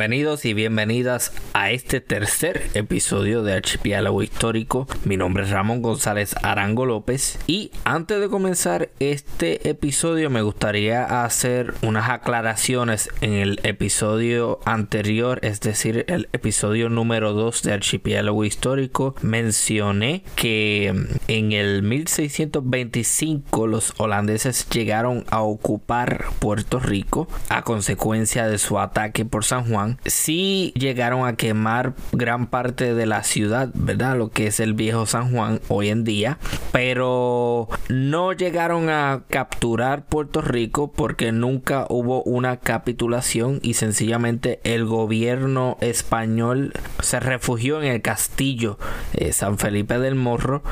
[0.00, 4.88] Bienvenidos y bienvenidas a este tercer episodio de Archipiélago Histórico.
[5.04, 11.22] Mi nombre es Ramón González Arango López y antes de comenzar este episodio me gustaría
[11.22, 18.46] hacer unas aclaraciones en el episodio anterior, es decir, el episodio número 2 de Archipiélago
[18.46, 19.14] Histórico.
[19.20, 20.94] Mencioné que
[21.28, 29.26] en el 1625 los holandeses llegaron a ocupar Puerto Rico a consecuencia de su ataque
[29.26, 34.16] por San Juan, sí llegaron a quemar gran parte de la ciudad, ¿verdad?
[34.16, 36.38] Lo que es el viejo San Juan hoy en día,
[36.72, 44.84] pero no llegaron a capturar Puerto Rico porque nunca hubo una capitulación y sencillamente el
[44.84, 48.78] gobierno español se refugió en el castillo
[49.14, 50.62] eh, San Felipe del Morro,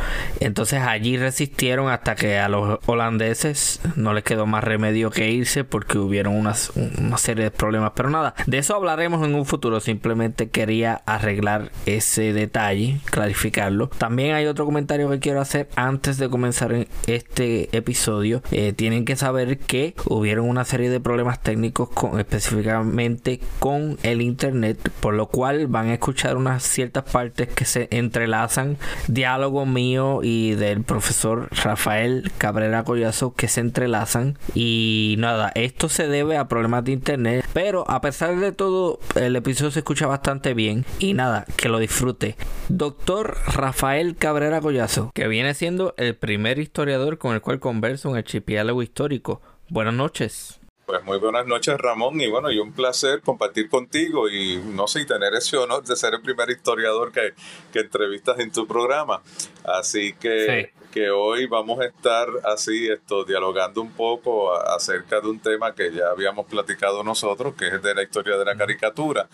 [0.41, 5.65] entonces allí resistieron hasta que a los holandeses no les quedó más remedio que irse
[5.65, 9.81] porque hubieron unas, una serie de problemas, pero nada, de eso hablaremos en un futuro.
[9.81, 13.89] Simplemente quería arreglar ese detalle, clarificarlo.
[13.89, 18.43] También hay otro comentario que quiero hacer antes de comenzar este episodio.
[18.51, 24.21] Eh, tienen que saber que hubieron una serie de problemas técnicos con, específicamente con el
[24.21, 28.77] internet, por lo cual van a escuchar unas ciertas partes que se entrelazan.
[29.07, 34.39] Diálogo mío y del profesor Rafael Cabrera Collazo que se entrelazan.
[34.55, 39.37] Y nada, esto se debe a problemas de internet, pero a pesar de todo el
[39.37, 42.37] episodio se escucha bastante bien y nada, que lo disfrute.
[42.69, 48.15] Doctor Rafael Cabrera Collazo, que viene siendo el primer historiador con el cual converso en
[48.15, 49.41] el archipiélago histórico.
[49.69, 50.61] Buenas noches.
[50.89, 55.05] Pues muy buenas noches Ramón y bueno, y un placer compartir contigo y no sé,
[55.05, 57.35] tener ese honor de ser el primer historiador que,
[57.71, 59.21] que entrevistas en tu programa.
[59.65, 65.39] Así que, que hoy vamos a estar así, esto, dialogando un poco acerca de un
[65.39, 69.29] tema que ya habíamos platicado nosotros, que es de la historia de la caricatura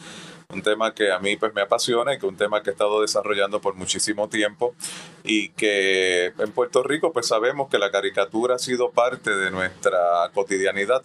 [0.54, 3.00] un tema que a mí pues me apasiona y que un tema que he estado
[3.00, 4.74] desarrollando por muchísimo tiempo
[5.22, 10.30] y que en Puerto Rico pues sabemos que la caricatura ha sido parte de nuestra
[10.32, 11.02] cotidianidad.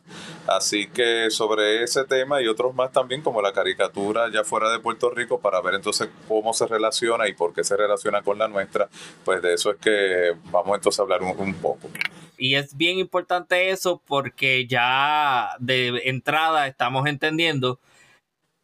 [0.47, 4.79] Así que sobre ese tema y otros más también como la caricatura ya fuera de
[4.79, 8.47] Puerto Rico para ver entonces cómo se relaciona y por qué se relaciona con la
[8.47, 8.89] nuestra,
[9.23, 11.89] pues de eso es que vamos entonces a hablar un, un poco.
[12.37, 17.79] Y es bien importante eso porque ya de entrada estamos entendiendo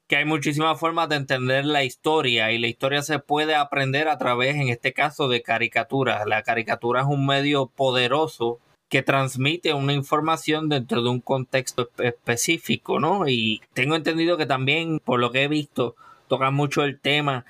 [0.07, 4.17] que hay muchísimas formas de entender la historia y la historia se puede aprender a
[4.17, 6.25] través, en este caso, de caricaturas.
[6.27, 12.99] La caricatura es un medio poderoso que transmite una información dentro de un contexto específico,
[12.99, 13.27] ¿no?
[13.27, 15.95] Y tengo entendido que también, por lo que he visto,
[16.27, 17.45] toca mucho el tema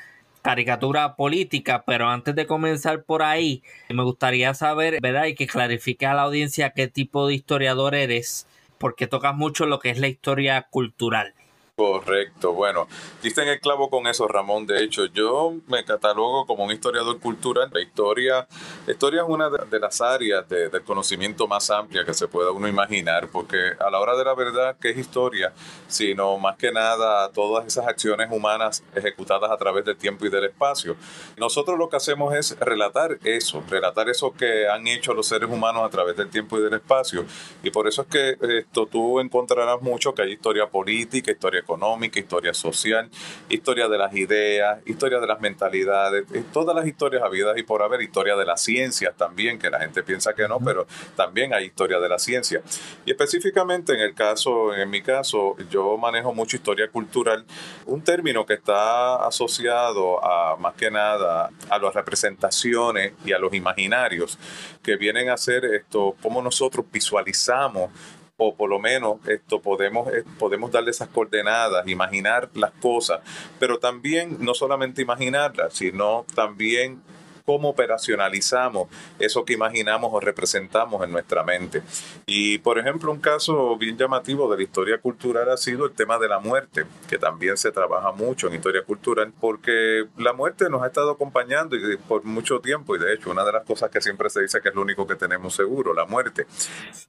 [0.45, 5.25] caricatura política, pero antes de comenzar por ahí, me gustaría saber, ¿verdad?
[5.25, 8.45] Y que clarifique a la audiencia qué tipo de historiador eres,
[8.77, 11.33] porque tocas mucho lo que es la historia cultural.
[11.77, 12.87] Correcto, bueno,
[13.21, 14.65] diste en el clavo con eso, Ramón.
[14.65, 17.69] De hecho, yo me catalogo como un historiador cultural.
[17.73, 18.47] La historia,
[18.87, 23.27] historia es una de, las áreas de, conocimiento más amplia que se pueda uno imaginar,
[23.27, 25.51] porque a la hora de la verdad, ¿qué es historia?
[25.89, 30.45] Sino más que nada todas esas acciones humanas ejecutadas a través del tiempo y del
[30.45, 30.95] espacio.
[31.35, 35.83] Nosotros lo que hacemos es relatar eso, relatar eso que han hecho los seres humanos
[35.83, 37.25] a través del tiempo y del espacio.
[37.63, 42.19] Y por eso es que esto tú encontrarás mucho que hay historia política, historia económica,
[42.19, 43.09] historia social,
[43.49, 47.81] historia de las ideas, historia de las mentalidades, eh, todas las historias habidas y por
[47.81, 50.85] haber, historia de las ciencias también, que la gente piensa que no, pero
[51.15, 52.61] también hay historia de la ciencia.
[53.05, 57.45] Y específicamente en el caso, en mi caso, yo manejo mucho historia cultural,
[57.85, 63.53] un término que está asociado a más que nada a las representaciones y a los
[63.53, 64.37] imaginarios
[64.83, 67.89] que vienen a ser esto, cómo nosotros visualizamos
[68.37, 73.21] o por lo menos esto podemos, eh, podemos darle esas coordenadas, imaginar las cosas,
[73.59, 77.01] pero también no solamente imaginarlas, sino también
[77.45, 78.89] cómo operacionalizamos
[79.19, 81.83] eso que imaginamos o representamos en nuestra mente.
[82.25, 86.17] Y, por ejemplo, un caso bien llamativo de la historia cultural ha sido el tema
[86.17, 90.81] de la muerte, que también se trabaja mucho en historia cultural, porque la muerte nos
[90.83, 94.01] ha estado acompañando y por mucho tiempo, y de hecho, una de las cosas que
[94.01, 96.47] siempre se dice que es lo único que tenemos seguro, la muerte.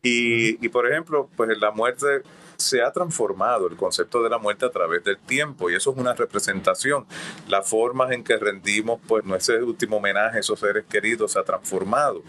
[0.02, 2.22] Y, y por ejemplo, pues la muerte
[2.56, 5.96] se ha transformado el concepto de la muerte a través del tiempo y eso es
[5.96, 7.06] una representación.
[7.48, 11.44] Las formas en que rendimos pues ese último homenaje a esos seres queridos se ha
[11.44, 12.22] transformado.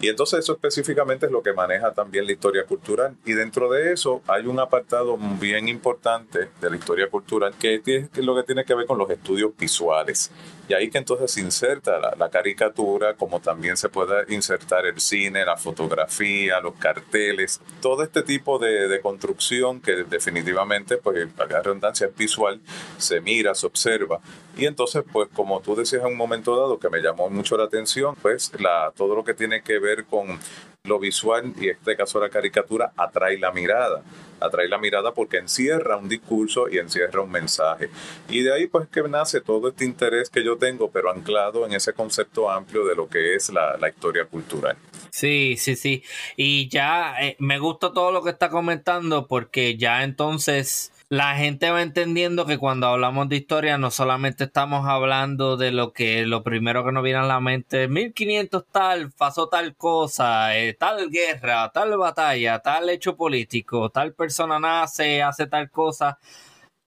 [0.00, 3.16] Y entonces eso específicamente es lo que maneja también la historia cultural.
[3.24, 8.24] Y dentro de eso hay un apartado bien importante de la historia cultural que es
[8.24, 10.30] lo que tiene que ver con los estudios visuales.
[10.72, 15.44] Y ahí que entonces se inserta la, caricatura, como también se puede insertar el cine,
[15.44, 22.16] la fotografía, los carteles, todo este tipo de, construcción que definitivamente, pues, la redundancia es
[22.16, 22.58] visual,
[22.96, 24.22] se mira, se observa.
[24.56, 27.64] Y entonces, pues, como tú decías en un momento dado, que me llamó mucho la
[27.64, 30.38] atención, pues, la, todo lo que tiene que ver con
[30.84, 34.02] lo visual, y en este caso la caricatura, atrae la mirada
[34.42, 37.90] atrae la mirada porque encierra un discurso y encierra un mensaje.
[38.28, 41.72] Y de ahí pues que nace todo este interés que yo tengo, pero anclado en
[41.72, 44.76] ese concepto amplio de lo que es la, historia cultural.
[45.10, 46.02] Sí, sí, sí.
[46.36, 51.70] Y ya eh, me gusta todo lo que está comentando porque ya entonces la gente
[51.70, 56.42] va entendiendo que cuando hablamos de historia no solamente estamos hablando de lo que lo
[56.42, 61.70] primero que nos viene a la mente, 1500 tal, pasó tal cosa, eh, tal guerra,
[61.70, 66.18] tal batalla, tal hecho político, tal persona nace, hace tal cosa.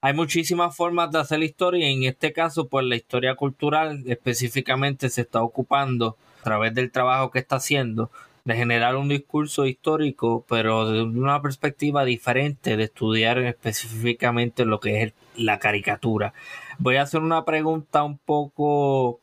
[0.01, 5.11] Hay muchísimas formas de hacer historia y en este caso pues la historia cultural específicamente
[5.11, 8.09] se está ocupando a través del trabajo que está haciendo
[8.45, 15.01] de generar un discurso histórico, pero de una perspectiva diferente de estudiar específicamente lo que
[15.01, 16.33] es la caricatura.
[16.77, 19.19] Voy a hacer una pregunta un poco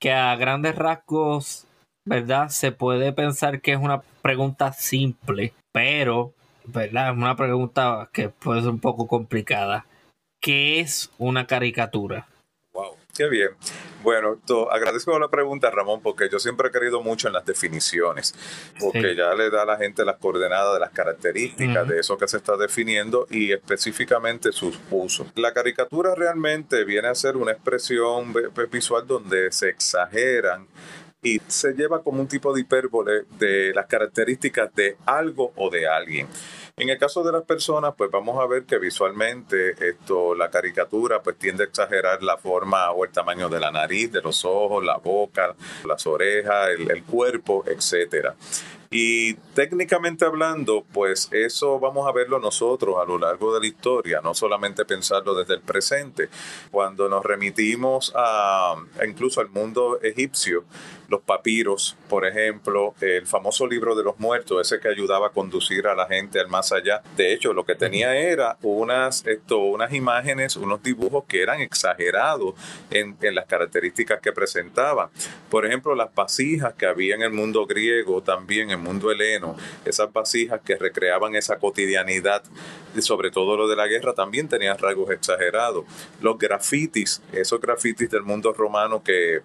[0.00, 1.68] que a grandes rasgos,
[2.04, 2.48] ¿verdad?
[2.48, 6.32] Se puede pensar que es una pregunta simple, pero,
[6.64, 7.12] ¿verdad?
[7.12, 9.86] Es una pregunta que puede ser un poco complicada.
[10.40, 12.26] ¿Qué es una caricatura?
[13.14, 13.50] Qué bien.
[14.02, 14.38] Bueno,
[14.70, 18.34] agradezco la pregunta, Ramón, porque yo siempre he querido mucho en las definiciones,
[18.78, 22.28] porque ya le da a la gente las coordenadas de las características de eso que
[22.28, 25.28] se está definiendo y específicamente sus usos.
[25.36, 28.34] La caricatura realmente viene a ser una expresión
[28.70, 30.66] visual donde se exageran
[31.22, 35.88] y se lleva como un tipo de hipérbole de las características de algo o de
[35.88, 36.28] alguien.
[36.76, 41.22] En el caso de las personas, pues vamos a ver que visualmente esto, la caricatura
[41.22, 44.84] pues tiende a exagerar la forma o el tamaño de la nariz, de los ojos,
[44.84, 45.54] la boca,
[45.86, 48.34] las orejas, el, cuerpo, etcétera.
[48.90, 54.20] Y técnicamente hablando, pues eso vamos a verlo nosotros a lo largo de la historia,
[54.20, 56.28] no solamente pensarlo desde el presente.
[56.72, 58.74] Cuando nos remitimos a,
[59.06, 60.64] incluso al mundo egipcio,
[61.08, 65.86] los papiros, por ejemplo, el famoso libro de los muertos, ese que ayudaba a conducir
[65.86, 67.02] a la gente al más allá.
[67.16, 72.54] De hecho, lo que tenía era unas, esto, unas imágenes, unos dibujos que eran exagerados
[72.90, 75.08] en, en las características que presentaban.
[75.50, 80.12] Por ejemplo, las vasijas que había en el mundo griego, también en mundo heleno, esas
[80.12, 82.42] vasijas que recreaban esa cotidianidad,
[82.96, 85.84] y sobre todo lo de la guerra, también tenían rasgos exagerados.
[86.20, 89.42] Los grafitis, esos grafitis del mundo romano que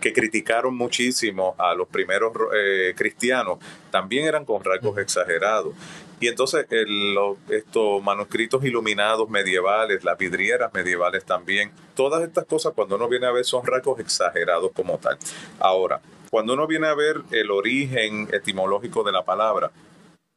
[0.00, 3.58] que criticaron muchísimo a los primeros eh, cristianos,
[3.90, 5.74] también eran con rasgos exagerados.
[6.20, 12.96] Y entonces los, estos manuscritos iluminados medievales, las vidrieras medievales también, todas estas cosas cuando
[12.96, 15.16] uno viene a ver son rasgos exagerados como tal.
[15.58, 16.00] Ahora,
[16.30, 19.70] cuando uno viene a ver el origen etimológico de la palabra,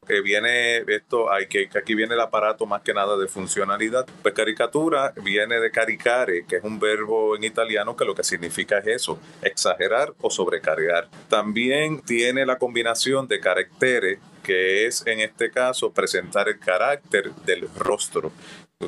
[0.06, 4.06] que viene esto, hay que, aquí viene el aparato más que nada de funcionalidad.
[4.22, 8.80] Pues caricatura viene de caricare, que es un verbo en italiano que lo que significa
[8.80, 11.10] es eso, exagerar o sobrecargar.
[11.30, 17.70] También tiene la combinación de caracteres, que es en este caso presentar el carácter del
[17.76, 18.32] rostro.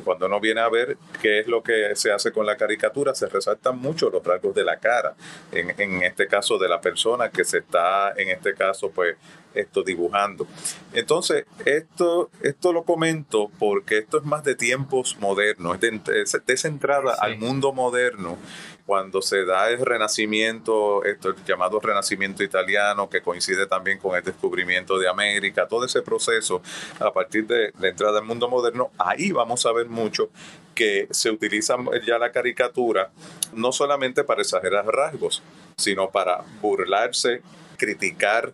[0.04, 3.28] Cuando uno viene a ver qué es lo que se hace con la caricatura, se
[3.28, 5.14] resaltan mucho los rasgos de la cara,
[5.52, 9.16] en, en este caso de la persona que se está, en este caso, pues
[9.56, 10.46] esto dibujando.
[10.92, 17.14] Entonces, esto, esto lo comento porque esto es más de tiempos modernos, es, de, centrada
[17.14, 18.38] al mundo moderno
[18.86, 24.22] cuando se da el renacimiento, esto, el llamado renacimiento italiano, que coincide también con el
[24.22, 26.62] descubrimiento de América, todo ese proceso
[27.00, 30.30] a partir de la entrada al mundo moderno, ahí vamos a ver mucho
[30.74, 31.76] que se utiliza
[32.06, 33.10] ya la caricatura
[33.52, 35.42] no solamente para exagerar rasgos,
[35.76, 37.42] sino para burlarse,
[37.76, 38.52] criticar,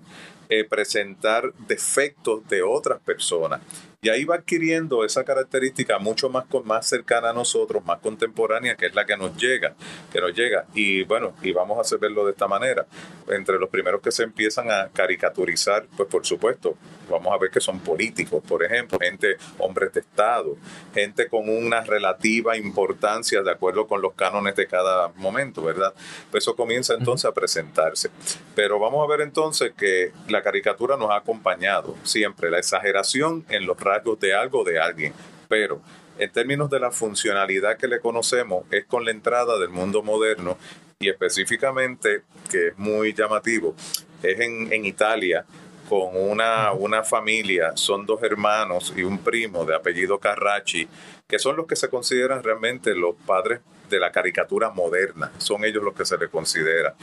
[0.49, 3.61] eh, presentar defectos de otras personas.
[4.05, 8.87] Y ahí va adquiriendo esa característica mucho más, más cercana a nosotros, más contemporánea, que
[8.87, 9.77] es la que nos llega,
[10.13, 10.67] que nos llega.
[10.75, 12.85] Y bueno, y vamos a hacer verlo de esta manera.
[13.29, 16.77] Entre los primeros que se empiezan a caricaturizar, pues por supuesto,
[17.13, 20.57] vamos a ver que son políticos, por ejemplo, gente, hombres de Estado,
[20.93, 25.95] gente con una relativa importancia de acuerdo con los cánones de cada momento, ¿verdad?
[26.31, 28.11] Pues eso comienza entonces a presentarse.
[28.55, 33.67] Pero vamos a ver entonces que la caricatura nos ha acompañado siempre, la exageración en
[33.67, 33.77] los
[34.21, 35.13] de algo de alguien,
[35.49, 35.81] pero
[36.19, 40.57] en términos de la funcionalidad que le conocemos es con la entrada del mundo moderno
[40.99, 43.75] y específicamente, que es muy llamativo,
[44.23, 45.45] es en, en Italia
[45.93, 50.89] con una, una familia, son dos hermanos y un primo de apellido Carracci,
[51.29, 55.85] que son los que se consideran realmente los padres de la caricatura moderna, son ellos
[55.85, 56.95] los que se les considera.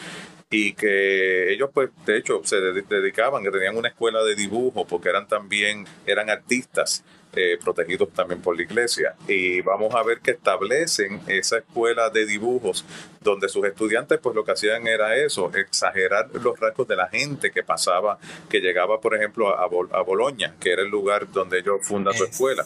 [0.49, 5.09] Y que ellos, pues, de hecho, se dedicaban, que tenían una escuela de dibujo, porque
[5.09, 7.03] eran también, eran artistas
[7.35, 9.15] eh, protegidos también por la iglesia.
[9.27, 12.85] Y vamos a ver que establecen esa escuela de dibujos
[13.21, 17.51] donde sus estudiantes pues lo que hacían era eso, exagerar los rasgos de la gente
[17.51, 18.17] que pasaba,
[18.49, 22.23] que llegaba por ejemplo a, a Boloña, que era el lugar donde ellos fundan su
[22.23, 22.65] escuela.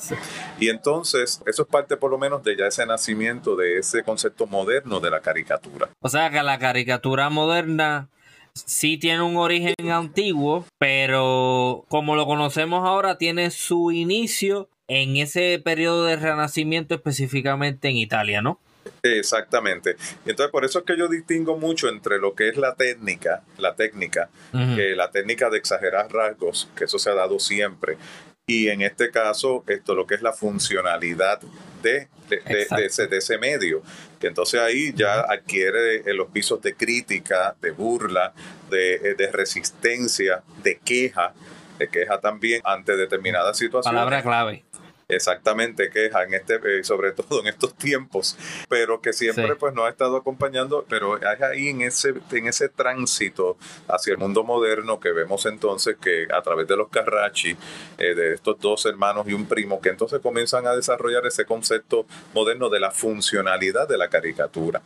[0.60, 4.48] Y entonces eso es parte por lo menos de ya ese nacimiento de ese concepto
[4.48, 5.90] moderno de la caricatura.
[6.00, 8.10] O sea que la caricatura moderna
[8.54, 15.62] sí tiene un origen antiguo, pero como lo conocemos ahora, tiene su inicio en ese
[15.64, 18.60] periodo de renacimiento específicamente en Italia, ¿no?
[19.02, 19.96] Exactamente.
[20.26, 23.76] Entonces por eso es que yo distingo mucho entre lo que es la técnica, la
[23.76, 27.98] técnica, que la técnica de exagerar rasgos, que eso se ha dado siempre,
[28.48, 31.40] y en este caso esto lo que es la funcionalidad
[31.82, 33.82] de, de, ese, de, ese, medio,
[34.20, 38.34] que entonces ahí ya adquiere los pisos de crítica, de burla,
[38.70, 41.34] de, de resistencia, de queja,
[41.78, 43.98] de queja también ante determinadas situaciones.
[43.98, 44.64] Palabra clave
[45.08, 48.38] exactamente queja en este eh, sobre todo en estos tiempos
[48.70, 52.70] pero que siempre pues nos ha estado acompañando pero es ahí en ese en ese
[52.70, 53.58] tránsito
[53.88, 57.56] hacia el mundo moderno que vemos entonces que a través de los Carracci
[57.98, 62.06] eh, de estos dos hermanos y un primo que entonces comienzan a desarrollar ese concepto
[62.34, 64.82] moderno de la funcionalidad de la caricatura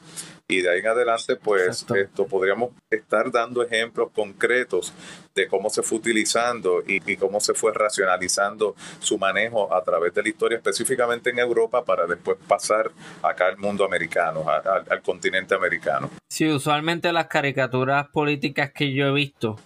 [0.49, 4.93] y de ahí en adelante pues esto podríamos estar dando ejemplos concretos
[5.35, 10.13] de cómo se fue utilizando y, y cómo se fue racionalizando su manejo a través
[10.13, 15.53] de la historia, específicamente en Europa, para después pasar acá al mundo americano, al continente
[15.53, 16.09] americano.
[16.31, 19.57] Sí, usualmente las caricaturas políticas que yo he visto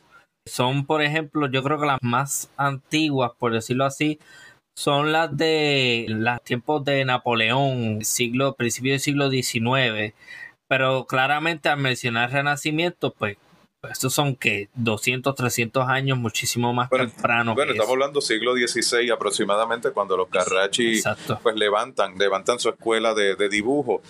[0.46, 4.20] son, por ejemplo, yo creo que las más antiguas, por decirlo así,
[4.76, 10.14] son las de los tiempos de Napoleón, siglo, principio del siglo XIX.
[10.72, 13.36] Pero claramente al mencionar Renacimiento, pues
[13.90, 17.56] estos son que 200, 300 años muchísimo más temprano.
[17.56, 21.02] Bueno, estamos hablando siglo XVI aproximadamente cuando los Carracci
[21.42, 24.02] pues levantan, levantan su escuela de, de, dibujo.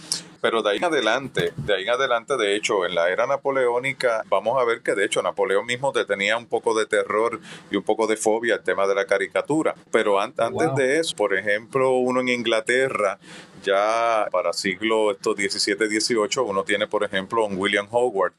[0.41, 4.23] Pero de ahí en adelante, de ahí en adelante, de hecho, en la era napoleónica,
[4.27, 7.83] vamos a ver que de hecho Napoleón mismo tenía un poco de terror y un
[7.83, 9.75] poco de fobia al tema de la caricatura.
[9.91, 13.19] Pero antes de eso, por ejemplo, uno en Inglaterra
[13.63, 18.33] ya para siglo estos 17, 18, uno tiene, por ejemplo, un William Howard,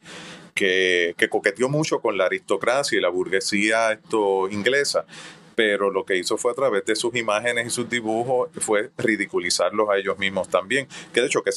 [0.55, 5.07] que, que coqueteó mucho con la aristocracia y la burguesía esto, inglesa
[5.55, 9.89] pero lo que hizo fue a través de sus imágenes y sus dibujos fue ridiculizarlos
[9.91, 11.51] a ellos mismos también, que de hecho que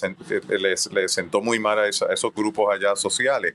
[0.57, 3.53] les, sentó muy mal a, esos grupos allá sociales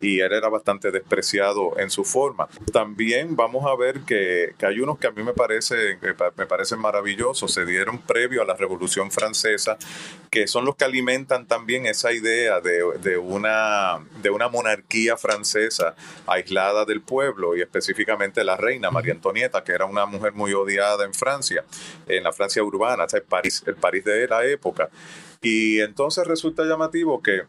[0.00, 2.48] y él era bastante despreciado en su forma.
[2.72, 5.98] También vamos a ver que, que hay unos que a mí me, parece,
[6.36, 9.76] me parecen maravillosos, se dieron previo a la Revolución Francesa,
[10.30, 15.94] que son los que alimentan también esa idea de, de, una, de una monarquía francesa
[16.26, 21.04] aislada del pueblo y específicamente la reina María Antonieta, que era una mujer muy odiada
[21.04, 21.64] en Francia,
[22.06, 24.90] en la Francia urbana, el París, el París de la época.
[25.40, 27.44] Y entonces resulta llamativo que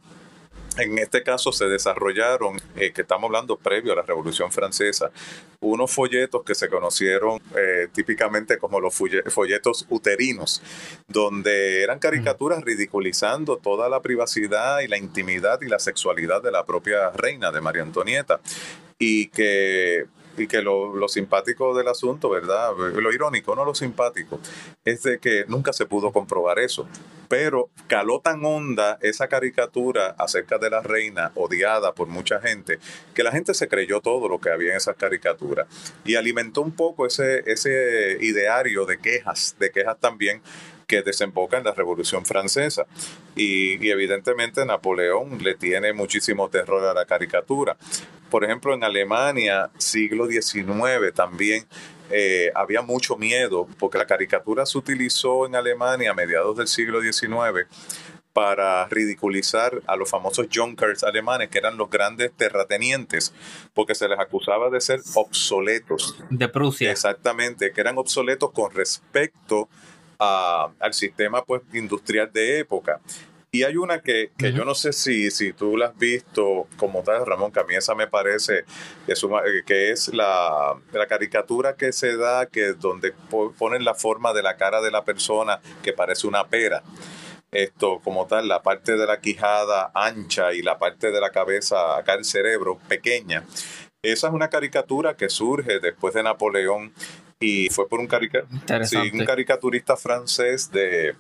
[0.78, 5.12] en este caso se desarrollaron, eh, que estamos hablando previo a la Revolución Francesa,
[5.60, 10.64] unos folletos que se conocieron eh, típicamente como los folletos uterinos,
[11.10, 16.66] donde eran caricaturas ridiculizando toda la privacidad y la intimidad y la sexualidad de la
[16.66, 18.40] propia reina de María Antonieta.
[18.98, 20.06] Y que
[20.38, 22.72] y que lo, simpático del asunto, ¿verdad?
[22.78, 24.40] Lo irónico, no lo simpático,
[24.86, 26.88] es de que nunca se pudo comprobar eso.
[27.28, 32.80] Pero caló tan honda esa caricatura acerca de la reina, odiada por mucha gente,
[33.14, 35.68] que la gente se creyó todo lo que había en esas caricaturas.
[36.04, 40.42] Y alimentó un poco ese, ese ideario de quejas, de quejas también
[40.88, 42.86] que desemboca en la Revolución Francesa.
[43.34, 47.78] Y, y, evidentemente Napoleón le tiene muchísimo terror a la caricatura.
[48.32, 51.68] Por ejemplo, en Alemania, siglo XIX también
[52.10, 57.02] eh, había mucho miedo, porque la caricatura se utilizó en Alemania a mediados del siglo
[57.02, 57.68] XIX
[58.32, 63.34] para ridiculizar a los famosos Junkers alemanes, que eran los grandes terratenientes,
[63.74, 66.16] porque se les acusaba de ser obsoletos.
[66.30, 66.90] De Prusia.
[66.90, 69.68] Exactamente, que eran obsoletos con respecto
[70.18, 73.02] al sistema pues, industrial de época.
[73.53, 77.03] Y hay una que, que yo no sé si, si tú la has visto como
[77.03, 78.63] tal, Ramón, que a mí esa me parece
[79.05, 83.13] que es, eh, que es la, la, caricatura que se da, que donde
[83.60, 86.81] ponen la forma de la cara de la persona que parece una pera.
[87.51, 91.98] Esto como tal, la parte de la quijada ancha y la parte de la cabeza,
[91.98, 93.43] acá el cerebro, pequeña.
[94.01, 96.93] Esa es una caricatura que surge después de Napoleón
[97.41, 101.15] y fue por un, un caricaturista francés de,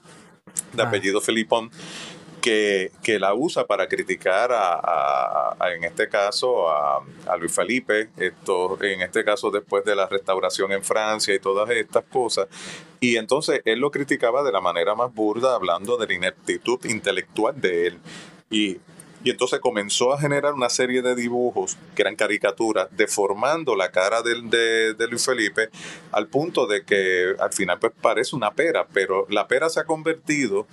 [0.73, 1.69] de apellido Philippon
[2.41, 8.81] que, que, la usa para criticar a, en este caso a, a, Luis Felipe, esto,
[8.83, 12.47] en este caso después de la restauración en Francia y todas estas cosas.
[12.99, 17.59] Y entonces él lo criticaba de la manera más burda, hablando de la ineptitud intelectual
[17.59, 17.99] de él.
[18.49, 18.79] Y
[19.23, 24.21] y entonces comenzó a generar una serie de dibujos que eran caricaturas, deformando la cara
[24.23, 25.69] de, de, Luis Felipe
[26.11, 29.83] al punto de que al final pues parece una pera, pero la pera se ha
[29.83, 30.65] convertido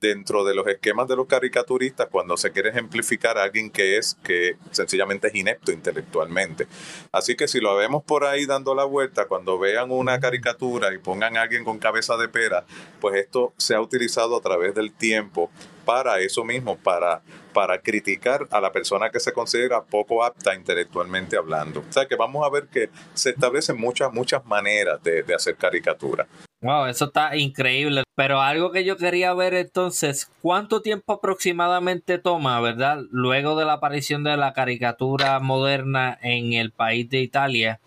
[0.00, 4.16] dentro de los esquemas de los caricaturistas cuando se quiere ejemplificar a alguien que es
[4.24, 6.66] que sencillamente es inepto intelectualmente.
[7.12, 10.98] Así que si lo vemos por ahí dando la vuelta, cuando vean una caricatura y
[10.98, 12.64] pongan a alguien con cabeza de pera,
[13.00, 15.50] pues esto se ha utilizado a través del tiempo
[15.84, 21.36] para eso mismo, para, para criticar a la persona que se considera poco apta intelectualmente
[21.36, 21.80] hablando.
[21.88, 25.56] O sea que vamos a ver que se establecen muchas, muchas maneras de, de hacer
[25.56, 26.26] caricatura.
[26.62, 28.02] Wow, eso está increíble.
[28.14, 33.02] Pero algo que yo quería ver entonces, ¿cuánto tiempo aproximadamente toma, verdad?
[33.10, 37.80] Luego de la aparición de la caricatura moderna en el país de Italia,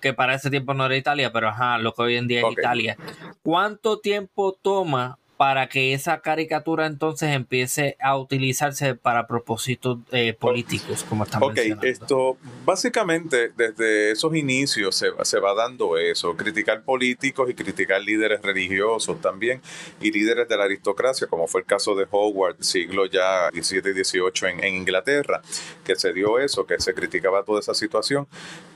[0.00, 2.52] que para ese tiempo no era Italia, pero ajá, lo que hoy en día es
[2.52, 2.96] Italia.
[3.42, 11.04] ¿Cuánto tiempo toma para que esa caricatura entonces empiece a utilizarse para propósitos eh, políticos,
[11.08, 17.50] como estamos Ok, esto básicamente desde esos inicios se, se, va dando eso, criticar políticos
[17.50, 19.60] y criticar líderes religiosos también
[20.00, 23.92] y líderes de la aristocracia, como fue el caso de Howard, siglo ya 17 y
[23.92, 25.42] 18 en, en Inglaterra,
[25.84, 28.26] que se dio eso, que se criticaba toda esa situación.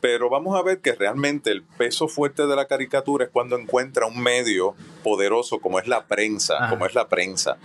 [0.01, 4.07] Pero vamos a ver que realmente el peso fuerte de la caricatura es cuando encuentra
[4.07, 7.57] un medio poderoso como es la prensa como es la prensa.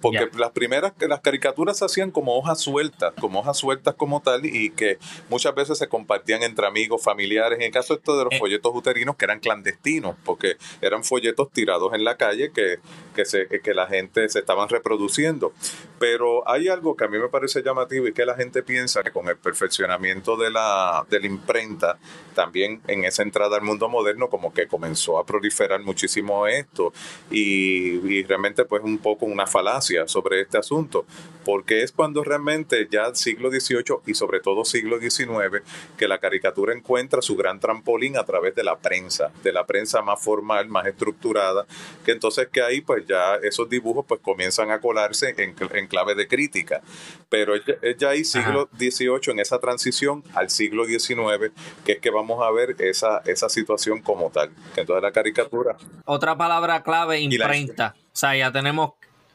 [0.00, 4.44] Porque las primeras, las caricaturas se hacían como hojas sueltas, como hojas sueltas como tal,
[4.44, 4.98] y que
[5.30, 7.58] muchas veces se compartían entre amigos, familiares.
[7.58, 8.38] En el caso esto de los eh.
[8.38, 12.78] folletos uterinos, que eran clandestinos, porque eran folletos tirados en la calle que,
[13.14, 15.54] que, se, que la gente se estaban reproduciendo.
[15.98, 19.12] Pero hay algo que a mí me parece llamativo y que la gente piensa que
[19.12, 21.98] con el perfeccionamiento de la, de la imprenta,
[22.34, 26.92] también en esa entrada al mundo moderno, como que comenzó a proliferar muchísimo esto.
[27.30, 31.06] Y, y realmente, pues, un poco una falacia sobre este asunto,
[31.44, 35.62] porque es cuando realmente ya siglo XVIII y sobre todo siglo XIX
[35.96, 40.02] que la caricatura encuentra su gran trampolín a través de la prensa, de la prensa
[40.02, 41.66] más formal, más estructurada,
[42.04, 46.14] que entonces que ahí pues ya esos dibujos pues comienzan a colarse en, en clave
[46.14, 46.82] de crítica,
[47.28, 47.62] pero es
[47.98, 51.52] ya ahí siglo XVIII en esa transición al siglo XIX
[51.84, 55.76] que es que vamos a ver esa, esa situación como tal, que entonces la caricatura...
[56.04, 57.94] Otra palabra clave, imprenta.
[57.96, 58.92] O sea, ya tenemos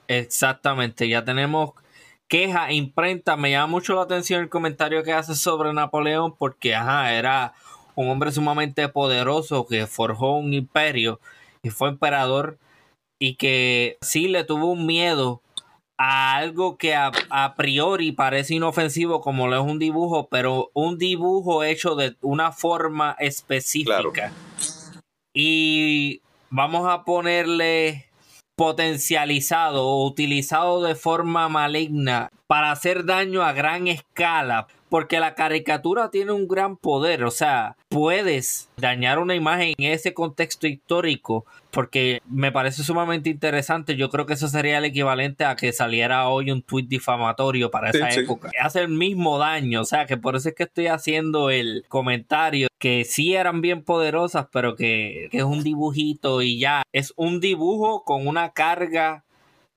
[0.07, 1.71] Exactamente, ya tenemos
[2.31, 3.35] queja, imprenta.
[3.35, 7.53] Me llama mucho la atención el comentario que hace sobre Napoleón porque, ajá, era
[7.95, 11.19] un hombre sumamente poderoso que forjó un imperio
[11.61, 12.57] y fue emperador
[13.19, 15.41] y que sí le tuvo un miedo
[15.97, 17.11] a algo que a,
[17.55, 23.15] priori parece inofensivo como lo es un dibujo, pero un dibujo hecho de una forma
[23.19, 24.31] específica.
[25.33, 28.10] Y vamos a ponerle
[28.61, 36.11] potencializado o utilizado de forma maligna para hacer daño a gran escala, porque la caricatura
[36.11, 42.21] tiene un gran poder, o sea, puedes dañar una imagen en ese contexto histórico, porque
[42.29, 46.51] me parece sumamente interesante, yo creo que eso sería el equivalente a que saliera hoy
[46.51, 48.51] un tuit difamatorio para esa época.
[48.61, 52.67] Hace el mismo daño, o sea, que por eso es que estoy haciendo el comentario
[52.77, 57.39] que sí eran bien poderosas, pero que, que es un dibujito y ya, es un
[57.39, 59.23] dibujo con una carga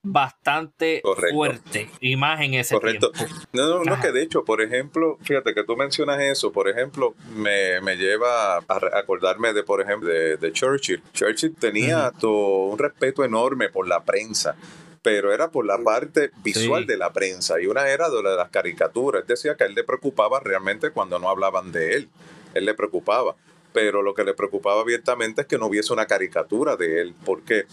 [0.05, 1.89] bastante fuerte.
[1.99, 3.11] Imagen ese Correcto.
[3.51, 7.15] No, no, no, que de hecho, por ejemplo, fíjate que tú mencionas eso, por ejemplo,
[7.35, 8.63] me, me lleva a
[8.93, 11.01] acordarme de, por ejemplo, de, Churchill.
[11.13, 14.55] Churchill tenía todo un respeto enorme por la prensa
[15.01, 19.21] pero era por la parte visual de la prensa y una era de las caricaturas.
[19.21, 22.09] Él decía que a él le preocupaba realmente cuando no hablaban de él,
[22.55, 23.35] él le preocupaba,
[23.71, 27.65] pero lo que le preocupaba abiertamente es que no hubiese una caricatura de él, porque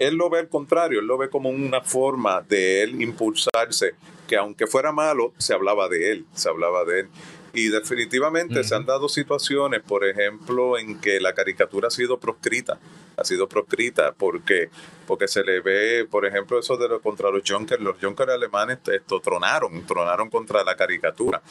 [0.00, 3.94] él lo ve al contrario, él lo ve como una forma de él impulsarse,
[4.26, 7.08] que aunque fuera malo, se hablaba de él, se hablaba de él.
[7.52, 12.78] Y definitivamente se han dado situaciones, por ejemplo, en que la caricatura ha sido proscrita,
[13.16, 14.70] ha sido proscrita porque
[15.06, 18.78] porque se le ve, por ejemplo, eso de lo, contra los Junkers, los Junkers alemanes
[18.86, 21.42] esto tronaron, tronaron contra la caricatura.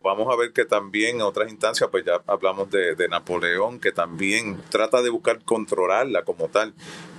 [0.00, 3.90] Vamos a ver que también en otras instancias, pues ya hablamos de, de Napoleón, que
[3.90, 6.72] también trata de buscar controlarla como tal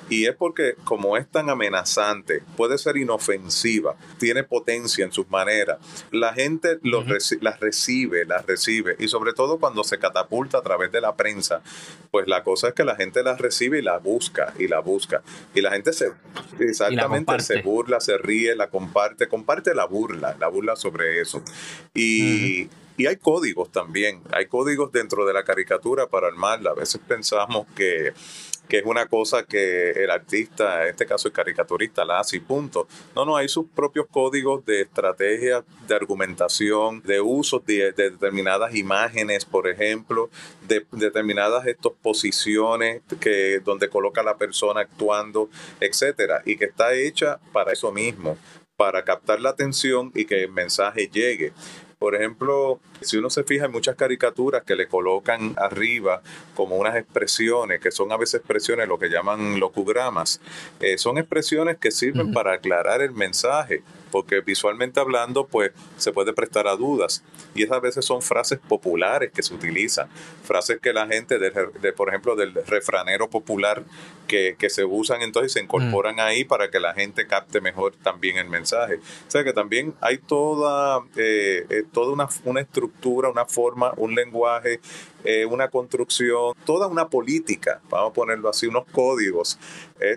[0.10, 5.78] Y es porque como es tan amenazante, puede ser inofensiva, tiene potencia en sus maneras,
[6.12, 7.06] la gente los
[7.42, 8.96] las recibe, las recibe.
[9.00, 11.62] Y sobre todo cuando se catapulta a través de la prensa,
[12.12, 15.22] pues la cosa es que la gente las recibe y la busca y la busca.
[15.54, 16.12] Y la gente se
[16.60, 21.42] exactamente se burla, se ríe, la comparte, comparte la burla, la burla sobre eso.
[21.94, 26.72] Y, y hay códigos también, hay códigos dentro de la caricatura para armarla.
[26.72, 28.14] A veces pensamos que
[28.70, 32.40] que es una cosa que el artista, en este caso el caricaturista, la hace y
[32.40, 32.88] punto.
[33.16, 39.44] No, no, hay sus propios códigos de estrategia, de argumentación, de uso de, determinadas imágenes,
[39.44, 40.30] por ejemplo,
[40.68, 47.40] de, determinadas estos posiciones que, donde coloca la persona actuando, etcétera, y que está hecha
[47.52, 48.38] para eso mismo,
[48.78, 51.54] para captar la atención y que el mensaje llegue.
[52.00, 56.22] Por ejemplo, si uno se fija en muchas caricaturas que le colocan arriba
[56.56, 60.40] como unas expresiones, que son a veces expresiones lo que llaman locugramas,
[60.80, 66.34] eh, son expresiones que sirven para aclarar el mensaje, porque visualmente hablando, pues se puede
[66.34, 67.24] prestar a dudas.
[67.56, 70.10] Y esas veces son frases populares que se utilizan,
[70.44, 73.84] frases que la gente, de, por ejemplo, del refranero popular,
[74.28, 76.20] que, se usan entonces se incorporan mm.
[76.20, 78.96] ahí para que la gente capte mejor también el mensaje.
[78.96, 84.14] O sea que también hay toda, eh, eh, toda una, una estructura, una forma, un
[84.14, 84.80] lenguaje,
[85.24, 89.60] eh, una construcción, toda una política, vamos a ponerlo así, unos códigos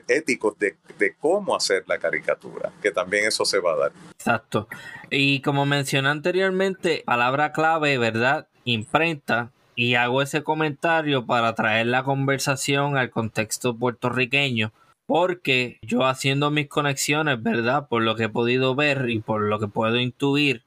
[0.06, 3.92] éticos de, de, cómo hacer la caricatura, que también eso se va a dar.
[4.12, 4.68] Exacto.
[5.10, 8.46] Y como mencioné anteriormente, palabra clave, ¿verdad?
[8.64, 14.72] Imprenta y hago ese comentario para traer la conversación al contexto puertorriqueño,
[15.06, 17.88] porque yo haciendo mis conexiones, ¿verdad?
[17.88, 20.62] Por lo que he podido ver y por lo que puedo intuir,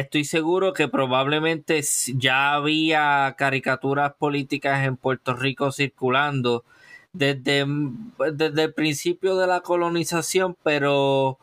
[0.00, 1.82] estoy seguro que probablemente
[2.14, 6.64] ya había caricaturas políticas en Puerto Rico circulando
[7.12, 7.66] desde,
[8.32, 11.38] desde el principio de la colonización, pero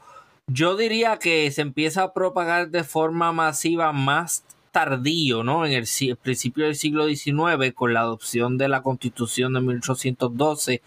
[0.47, 5.65] yo diría que se empieza a propagar de forma masiva más tardío, ¿no?
[5.65, 5.87] En el,
[6.17, 10.81] principio del siglo XIX, con la adopción de la Constitución de 1812,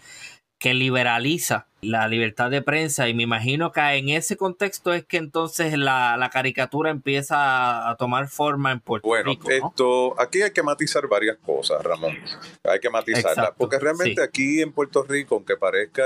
[0.59, 5.17] que liberaliza la libertad de prensa y me imagino que en ese contexto es que
[5.17, 9.43] entonces la, caricatura empieza a, tomar forma en Puerto Rico.
[9.45, 12.17] Bueno, esto, aquí hay que matizar varias cosas, Ramón.
[12.63, 16.03] Hay que matizarlas, porque realmente aquí en Puerto Rico, aunque parezca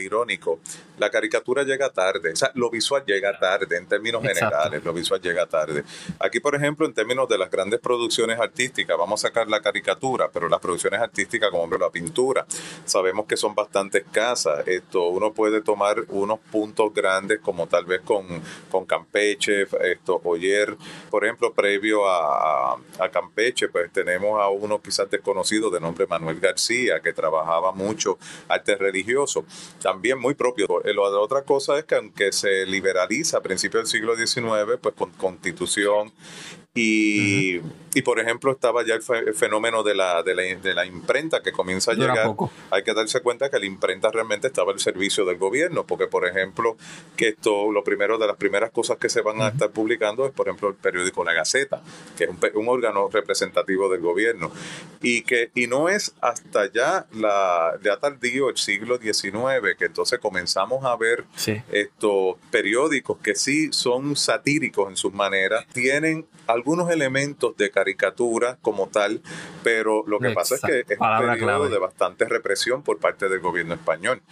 [0.00, 0.60] irónico,
[1.02, 5.20] la caricatura llega tarde, o sea, lo visual llega tarde en términos generales, lo visual
[5.20, 5.82] llega tarde.
[6.20, 10.30] Aquí, por ejemplo, en términos de las grandes producciones artísticas, vamos a sacar la caricatura,
[10.32, 12.46] pero las producciones artísticas como la pintura,
[12.84, 14.62] sabemos que son bastante escasas.
[14.68, 18.24] Esto, uno puede tomar unos puntos grandes como tal vez con,
[18.70, 20.76] con Campeche, esto, Oyer,
[21.10, 26.38] por ejemplo, previo a, a, Campeche, pues tenemos a uno quizás desconocido de nombre Manuel
[26.38, 29.44] García, que trabajaba mucho arte religioso,
[29.80, 30.68] también muy propio.
[30.94, 35.10] La otra cosa es que aunque se liberaliza a principios del siglo XIX, pues con
[35.12, 36.12] constitución
[36.74, 37.60] y,
[37.92, 41.52] y, por ejemplo, estaba ya el, fenómeno de la, de, la, de la imprenta que
[41.52, 42.34] comienza a llegar.
[42.70, 46.26] Hay que darse cuenta que la imprenta realmente estaba al servicio del gobierno, porque, por
[46.26, 46.78] ejemplo,
[47.14, 50.32] que esto, lo primero de las primeras cosas que se van a estar publicando es,
[50.32, 51.82] por ejemplo, el periódico La Gaceta,
[52.16, 54.50] que es un, un, órgano representativo del gobierno.
[55.02, 60.18] Y que y no es hasta ya, la, ya tardío, el siglo XIX, que entonces
[60.20, 61.24] comenzamos a ver
[61.70, 68.88] estos periódicos que sí son satíricos en sus maneras, tienen algunos elementos de caricatura como
[68.88, 69.22] tal,
[69.62, 73.40] pero lo que pasa es que es un periodo de bastante represión por parte del
[73.40, 74.22] gobierno español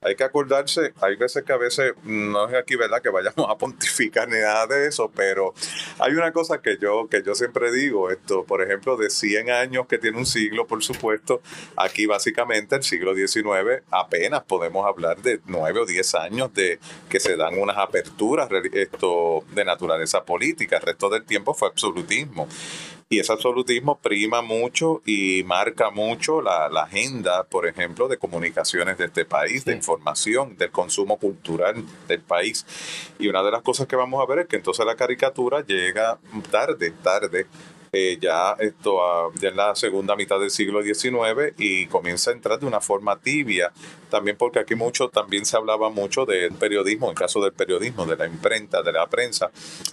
[0.00, 3.58] hay que acordarse, hay veces que a veces, no es aquí verdad que vayamos a
[3.58, 5.54] pontificar ni nada de eso, pero
[5.98, 9.86] hay una cosa que yo, que yo siempre digo, esto, por ejemplo, de 100 años
[9.88, 11.40] que tiene un siglo, por supuesto,
[11.76, 17.18] aquí básicamente el siglo XIX apenas podemos hablar de 9 o 10 años de que
[17.18, 22.46] se dan unas aperturas esto, de naturaleza política, el resto del tiempo fue absolutismo.
[23.10, 29.06] Y ese absolutismo prima mucho y marca mucho la, agenda, por ejemplo, de comunicaciones de
[29.06, 32.66] este país, de información, del consumo cultural del país.
[33.18, 36.18] Y una de las cosas que vamos a ver es que entonces la caricatura llega
[36.50, 37.46] tarde, tarde
[37.92, 42.58] eh, ya esto ya en la segunda mitad del siglo XIX y comienza a entrar
[42.58, 43.72] de una forma tibia,
[44.10, 48.16] también porque aquí mucho también se hablaba mucho del periodismo, en caso del periodismo, de
[48.16, 49.50] la imprenta, de la prensa,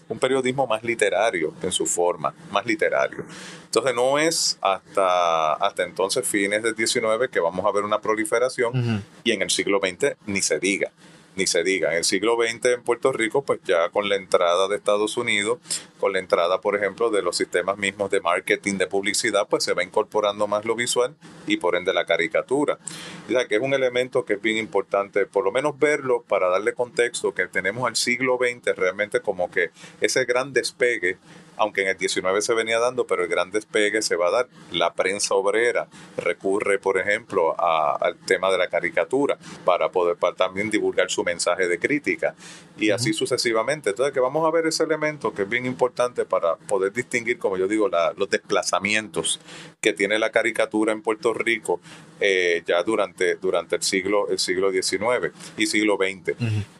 [0.10, 3.26] un periodismo más literario en su forma, más literario.
[3.66, 9.04] Entonces no es hasta, hasta entonces, fines del XIX, que vamos a ver una proliferación
[9.24, 10.92] y en el siglo XX ni se diga.
[11.36, 11.92] Ni se diga.
[11.92, 15.60] En el siglo XX en Puerto Rico, pues ya con la entrada de Estados Unidos,
[16.00, 19.74] con la entrada, por ejemplo, de los sistemas mismos de marketing, de publicidad, pues se
[19.74, 21.16] va incorporando más lo visual
[21.48, 22.80] y por ende la caricatura.
[23.28, 26.50] O sea, que es un elemento que es bien importante, por lo menos verlo para
[26.50, 29.72] darle contexto, que tenemos al siglo XX realmente como que
[30.02, 31.18] ese gran despegue
[31.58, 34.48] aunque en el 19 se venía dando, pero el gran despegue se va a dar.
[34.72, 35.88] La prensa obrera
[36.18, 41.80] recurre, por ejemplo, al tema de la caricatura para poder también divulgar su mensaje de
[41.80, 42.36] crítica
[42.78, 43.92] y así sucesivamente.
[43.92, 47.58] Entonces, que vamos a ver ese elemento que es bien importante para poder distinguir, como
[47.58, 49.40] yo digo, los desplazamientos
[49.82, 51.80] que tiene la caricatura en Puerto Rico
[52.20, 56.36] eh, ya durante, durante el siglo el siglo XIX y siglo XX.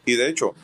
[0.06, 0.56] Y de hecho,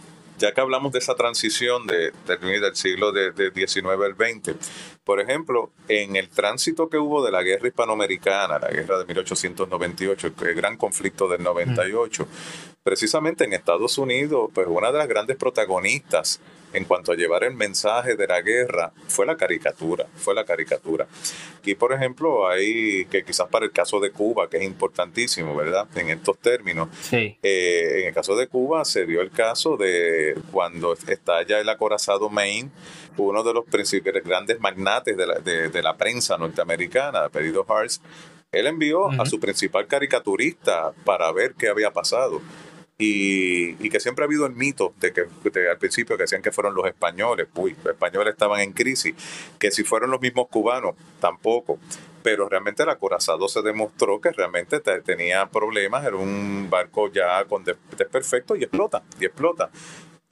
[0.41, 4.55] ya que hablamos de esa transición de, del siglo de, de 19 al 20,
[5.03, 10.33] por ejemplo, en el tránsito que hubo de la guerra hispanoamericana, la guerra de 1898,
[10.41, 12.27] el gran conflicto del 98,
[12.83, 16.39] precisamente en Estados Unidos, pues una de las grandes protagonistas
[16.73, 21.07] en cuanto a llevar el mensaje de la guerra fue la caricatura, fue la caricatura.
[21.59, 25.87] Aquí, por ejemplo, hay que quizás para el caso de Cuba, que es importantísimo, ¿verdad?
[25.95, 26.89] En estos términos.
[27.01, 27.37] Sí.
[27.41, 32.29] Eh, en el caso de Cuba se dio el caso de cuando estalla el acorazado
[32.29, 32.69] Maine,
[33.17, 38.01] uno de los principales grandes magnates de la, de, la prensa norteamericana, pedido Hearts,
[38.51, 42.41] él envió a su principal caricaturista para ver qué había pasado.
[43.03, 45.21] Y, que siempre ha habido el mito de que
[45.67, 49.15] al principio que decían que fueron los españoles, uy, los españoles estaban en crisis,
[49.57, 51.79] que si fueron los mismos cubanos, tampoco.
[52.21, 57.63] Pero realmente el acorazado se demostró que realmente tenía problemas, era un barco ya con
[57.63, 59.71] desperfecto y explota, y explota.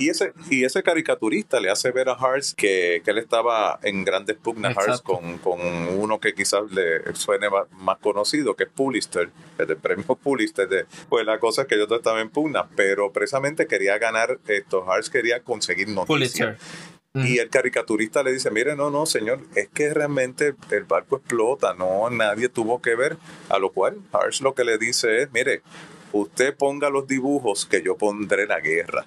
[0.01, 4.37] Y ese, y ese caricaturista le hace ver a Hearts que, él estaba en grandes
[4.37, 9.75] pugnas Hearts con, con, uno que quizás le suene más conocido, que es Pulitzer, el
[9.75, 10.69] premio Pulitzer.
[10.69, 14.85] De, pues la cosa es que yo estaba en pugna, pero precisamente quería ganar esto.
[14.85, 16.57] Hearts quería conseguir noticias.
[17.13, 21.73] Y el caricaturista le dice, mire, no, no, señor, es que realmente el barco explota,
[21.73, 23.17] no, nadie tuvo que ver.
[23.49, 25.61] A lo cual Hearts lo que le dice es, mire,
[26.13, 29.05] usted ponga los dibujos que yo pondré la guerra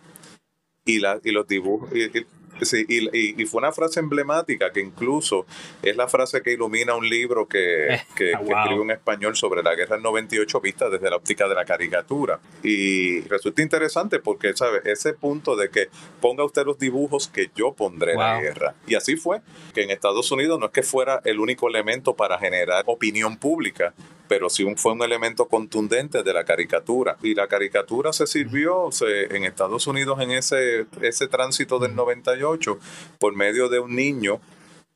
[0.84, 1.90] y, la, y los dibujos.
[1.94, 2.10] Y,
[3.40, 5.46] y, fue una frase emblemática que incluso
[5.82, 9.74] es la frase que ilumina un libro que, eh, que, escribe en español sobre la
[9.74, 12.40] guerra del 98 vista desde la óptica de la caricatura.
[12.62, 14.80] Y resulta interesante porque, ¿sabe?
[14.84, 15.88] Ese punto de que
[16.20, 18.74] ponga usted los dibujos que yo pondré en la guerra.
[18.86, 19.40] Y así fue,
[19.74, 23.94] que en Estados Unidos no es que fuera el único elemento para generar opinión pública,
[24.28, 27.16] pero sí fue un elemento contundente de la caricatura.
[27.22, 28.90] Y la caricatura se sirvió
[29.30, 32.78] en Estados Unidos en ese, ese tránsito del 98
[33.18, 34.40] por medio de un niño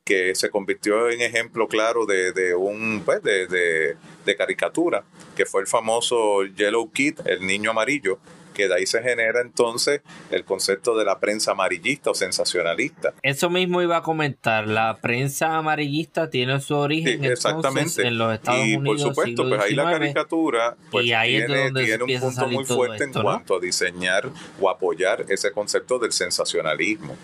[0.07, 5.03] que se convirtió en ejemplo claro de, de un pues, de, de, de, caricatura,
[5.35, 8.17] que fue el famoso Yellow Kid, el niño amarillo,
[8.57, 13.13] que de ahí se genera entonces el concepto de la prensa amarillista o sensacionalista.
[13.21, 18.07] Eso mismo iba a comentar, la prensa amarillista tiene su origen exactamente.
[18.07, 18.81] en los Estados y Unidos.
[18.81, 23.13] Y por supuesto, pues ahí la caricatura pues, tiene, tiene un punto muy fuerte en
[23.13, 24.27] cuanto a diseñar
[24.59, 27.15] o apoyar ese concepto del sensacionalismo.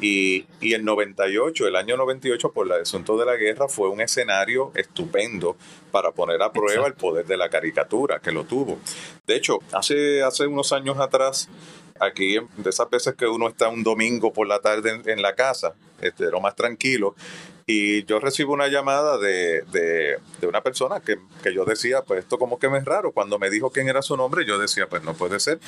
[0.00, 4.00] Y, y, el 98, el año 98, por el asunto de la guerra, fue un
[4.00, 5.56] escenario estupendo
[5.92, 8.78] para poner a prueba el poder de la caricatura, que lo tuvo.
[9.26, 11.48] De hecho, hace, hace unos años atrás,
[12.00, 15.74] aquí, de esas veces que uno está un domingo por la tarde en, la casa,
[16.00, 17.14] este, lo más tranquilo,
[17.66, 22.38] y yo recibo una llamada de, de, una persona que, que, yo decía, pues esto
[22.38, 23.12] como que me es raro.
[23.12, 25.60] Cuando me dijo quién era su nombre, yo decía, pues no puede ser.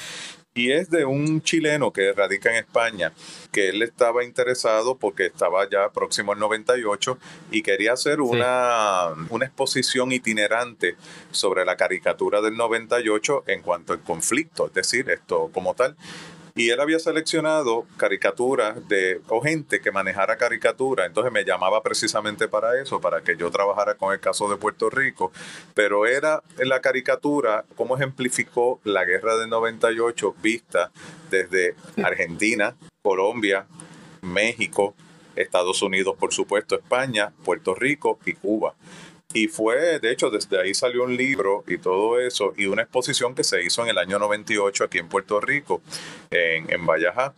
[0.55, 3.13] Y es de un chileno que radica en España,
[3.51, 7.19] que él estaba interesado porque estaba ya próximo al 98
[7.51, 10.97] y quería hacer una, una exposición itinerante
[11.33, 15.97] sobre la caricatura del 98 en cuanto al conflicto, es decir, esto como tal.
[16.57, 21.05] Y él había seleccionado caricaturas de, o gente que manejara caricatura.
[21.05, 24.89] Entonces me llamaba precisamente para eso, para que yo trabajara con el caso de Puerto
[24.89, 25.33] Rico.
[25.75, 30.93] Pero era la caricatura, cómo ejemplificó la guerra del 98 vista
[31.29, 33.67] desde Argentina, Colombia,
[34.23, 34.95] México,
[35.35, 38.75] Estados Unidos, por supuesto, España, Puerto Rico y Cuba.
[39.35, 43.35] Y fue, de hecho, desde ahí salió un libro y todo eso, y una exposición
[43.35, 45.83] que se hizo en el año 98 aquí en Puerto Rico,
[46.31, 47.35] en, en Valleja,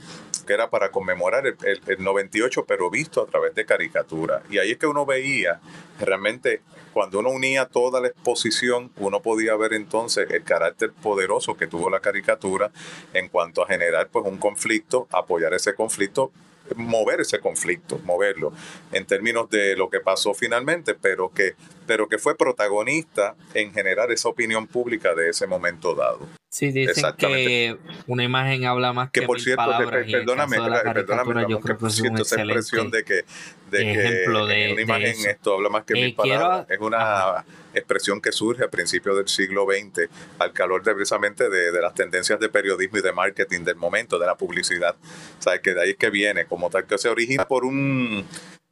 [0.47, 4.43] que era para conmemorar el, el, 98, pero visto a través de caricatura.
[4.51, 5.63] Y ahí es que uno veía
[5.99, 6.61] realmente,
[6.93, 11.89] cuando uno unía toda la exposición, uno podía ver entonces el carácter poderoso que tuvo
[11.89, 12.71] la caricatura
[13.15, 16.31] en cuanto a generar pues un conflicto, apoyar ese conflicto
[16.75, 18.53] mover ese conflicto, moverlo,
[18.93, 21.55] en términos de lo que pasó finalmente, pero que,
[21.87, 26.27] pero que fue protagonista en generar esa opinión pública de ese momento dado.
[26.57, 30.07] Sí, dicen que una imagen habla más que, que por cierto, palabras.
[30.11, 33.25] perdóname, perdóname, yo creo que siento esa impresión de que,
[33.71, 36.67] de que una imagen esto habla más que mil eh, palabras.
[36.71, 37.45] Es una
[37.75, 41.93] expresión que surge a principios del siglo XX al calor de, precisamente de, de, las
[41.93, 44.97] tendencias de periodismo y de marketing del momento, de la publicidad.
[45.39, 48.25] O sea, que de ahí es que viene, como tal, que se origina por un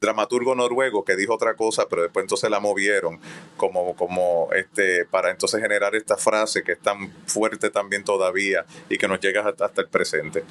[0.04, 3.18] dramaturgo noruego que dijo otra cosa, pero después entonces la movieron
[3.56, 8.98] como, como este, para entonces generar esta frase que es tan fuerte también todavía y
[8.98, 10.44] que nos llega hasta, hasta el presente.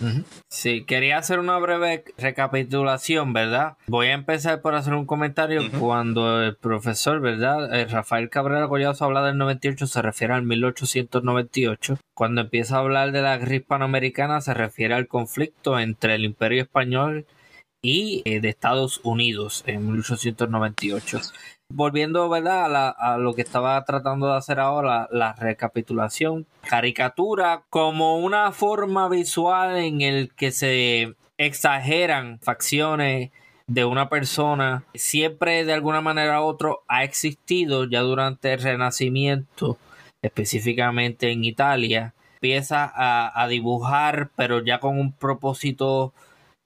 [0.50, 3.78] Sí, quería hacer una breve recapitulación, ¿verdad?
[3.88, 5.62] Voy a empezar por hacer un comentario.
[5.80, 7.74] Cuando el profesor, ¿verdad?
[7.74, 11.98] Eh, Rafael Cabrera Collazo habla del 98, se refiere al 1898.
[12.14, 16.64] Cuando empieza a hablar de la guerra hispanoamericana, se refiere al conflicto entre el Imperio
[16.64, 17.43] Español y
[17.86, 21.20] eh, de Estados Unidos en 1898.
[21.68, 22.94] Volviendo ¿verdad?
[22.98, 29.76] A, lo que estaba tratando de hacer ahora, la, recapitulación, caricatura como una forma visual
[29.76, 33.32] en el que se exageran facciones
[33.68, 39.78] de una persona, siempre de alguna manera u otra ha existido ya durante el Renacimiento,
[40.22, 46.14] específicamente en Italia, empieza a dibujar, pero ya con un propósito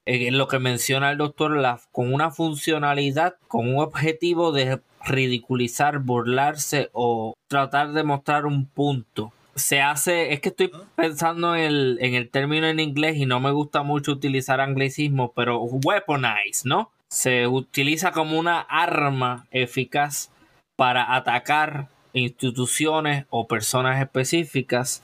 [0.08, 6.00] en lo que menciona el doctor Laff, con una funcionalidad, con un objetivo de ridiculizar,
[6.00, 9.34] burlarse o tratar de mostrar un punto.
[9.56, 13.40] Se hace, es que estoy pensando en el, en el término en inglés y no
[13.40, 16.92] me gusta mucho utilizar anglicismo, pero weaponize, ¿no?
[17.10, 20.32] Se utiliza como una arma eficaz
[20.76, 25.04] para atacar instituciones o personas específicas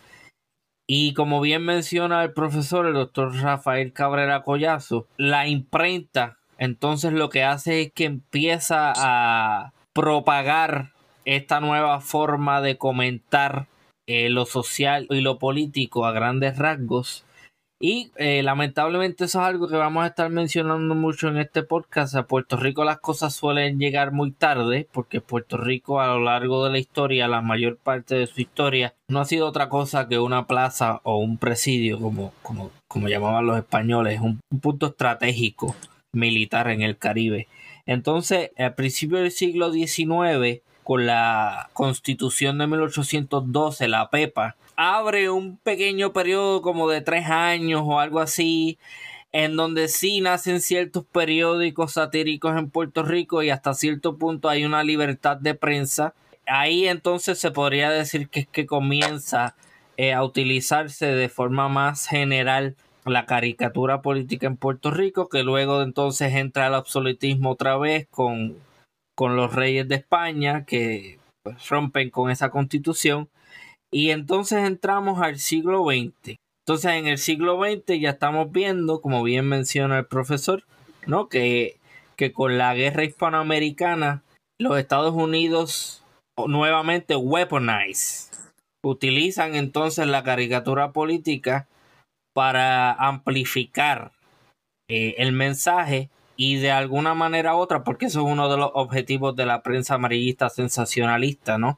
[0.88, 7.30] y como bien menciona el profesor, el doctor Rafael Cabrera Collazo, la imprenta entonces lo
[7.30, 10.92] que hace es que empieza a propagar
[11.26, 13.68] esta nueva forma de comentar
[14.08, 17.26] eh, lo social y lo político a grandes rasgos
[17.86, 22.16] y eh, lamentablemente eso es algo que vamos a estar mencionando mucho en este podcast.
[22.16, 26.64] A Puerto Rico las cosas suelen llegar muy tarde, porque Puerto Rico a lo largo
[26.64, 30.18] de la historia, la mayor parte de su historia, no ha sido otra cosa que
[30.18, 35.76] una plaza o un presidio, como, como, como llamaban los españoles, un, un punto estratégico
[36.14, 37.50] militar en el Caribe.
[37.86, 45.58] Entonces, al principio del siglo XIX, con la constitución de 1812, la PEPA, abre un
[45.58, 48.78] pequeño periodo como de tres años o algo así,
[49.32, 54.66] en donde sí nacen ciertos periódicos satíricos en Puerto Rico y hasta cierto punto hay
[54.66, 56.14] una libertad de prensa.
[56.46, 59.56] Ahí entonces se podría decir que es que comienza
[59.98, 65.82] eh, a utilizarse de forma más general la caricatura política en Puerto Rico, que luego
[65.82, 68.56] entonces entra el absolutismo otra vez con,
[69.16, 73.30] con los reyes de España, que pues, rompen con esa constitución
[73.94, 76.38] y entonces entramos al siglo XX.
[76.66, 80.64] Entonces en el siglo XX ya estamos viendo, como bien menciona el profesor,
[81.06, 81.30] ¿no?
[81.30, 81.78] que,
[82.16, 84.24] que con la guerra hispanoamericana
[84.60, 86.04] los Estados Unidos
[86.48, 88.32] nuevamente weaponize.
[88.84, 91.68] Utilizan entonces la caricatura política
[92.34, 94.12] para amplificar
[94.90, 98.72] eh, el mensaje y de alguna manera u otra, porque eso es uno de los
[98.74, 101.78] objetivos de la prensa amarillista sensacionalista, ¿no?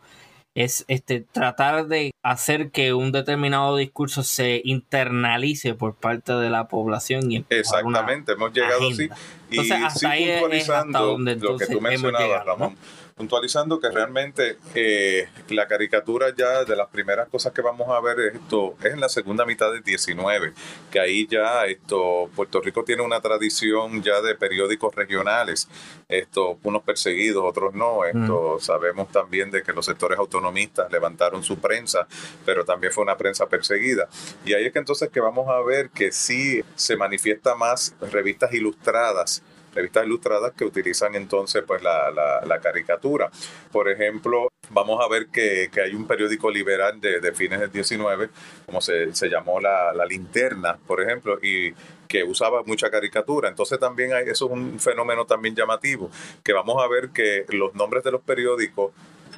[0.56, 6.70] Es este tratar de hacer que un determinado discurso se internalice por parte de la
[6.70, 9.10] población y exactamente hemos llegado así
[9.52, 12.78] y hasta ahí es hasta donde lo que tú mencionabas Ramón
[13.16, 18.20] puntualizando que realmente eh, la caricatura ya de las primeras cosas que vamos a ver
[18.36, 20.52] esto es en la segunda mitad del 19,
[20.92, 25.70] que ahí ya esto Puerto Rico tiene una tradición ya de periódicos regionales,
[26.10, 28.60] esto unos perseguidos, otros no, esto mm.
[28.60, 32.08] sabemos también de que los sectores autonomistas levantaron su prensa,
[32.46, 34.10] pero también fue una prensa perseguida.
[34.44, 38.54] Y ahí es que entonces que vamos a ver que sí se manifiesta más revistas
[38.54, 39.42] ilustradas
[39.76, 43.30] revistas ilustradas que utilizan entonces pues la, la, caricatura.
[43.72, 47.72] Por ejemplo, vamos a ver que, que hay un periódico liberal de, de, fines del
[47.72, 48.30] 19,
[48.66, 51.74] como se, se llamó la, la, Linterna, por ejemplo, y
[52.08, 53.50] que usaba mucha caricatura.
[53.50, 56.10] Entonces también hay, eso es un fenómeno también llamativo,
[56.44, 58.94] que vamos a ver que los nombres de los periódicos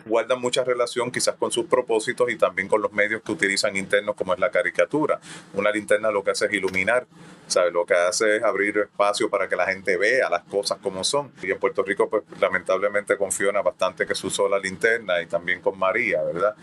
[0.07, 4.15] guardan mucha relación quizás con sus propósitos y también con los medios que utilizan internos
[4.15, 5.19] como es la caricatura.
[5.53, 7.05] Una linterna lo que hace es iluminar,
[7.47, 7.71] ¿sabe?
[7.71, 11.31] Lo que hace es abrir espacio para que la gente vea las cosas como son.
[11.41, 15.61] Y en Puerto Rico pues lamentablemente confiona bastante que se usó la linterna y también
[15.61, 16.55] con María, ¿verdad?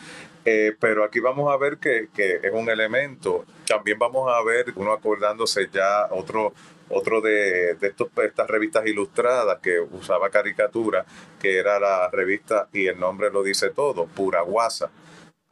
[0.44, 3.44] Eh, pero aquí vamos a ver que, que es un elemento.
[3.66, 6.52] También vamos a ver, uno acordándose ya otro
[6.94, 11.04] otro de, de estos, estas revistas ilustradas que usaba caricatura,
[11.40, 14.90] que era la revista, y el nombre lo dice todo, Pura Guasa,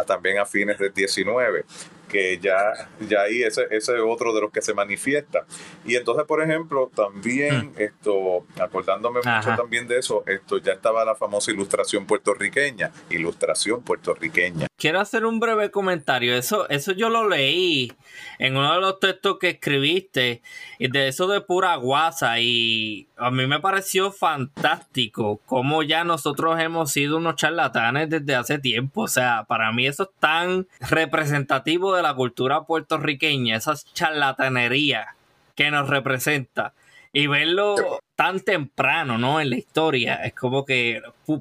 [0.07, 1.65] también a fines del 19,
[2.13, 2.75] que ya,
[3.09, 5.47] ya ahí ese, ese es otro de los que se manifiesta.
[5.87, 7.81] Y entonces, por ejemplo, también mm.
[7.81, 14.67] esto, acordándome mucho también de eso, esto ya estaba la famosa ilustración puertorriqueña, ilustración puertorriqueña.
[14.77, 17.93] Quiero hacer un breve comentario, eso, eso yo lo leí
[18.39, 20.43] en uno de los textos que escribiste,
[20.79, 26.59] y de eso de pura guasa, y a mí me pareció fantástico cómo ya nosotros
[26.61, 31.95] hemos sido unos charlatanes desde hace tiempo, o sea, para mí eso es tan representativo
[31.95, 35.15] de la cultura puertorriqueña, esa charlatanería
[35.55, 36.75] que nos representa
[37.13, 37.77] y verlo
[38.17, 39.41] tan temprano, ¿no?
[39.41, 41.01] En la historia, es como que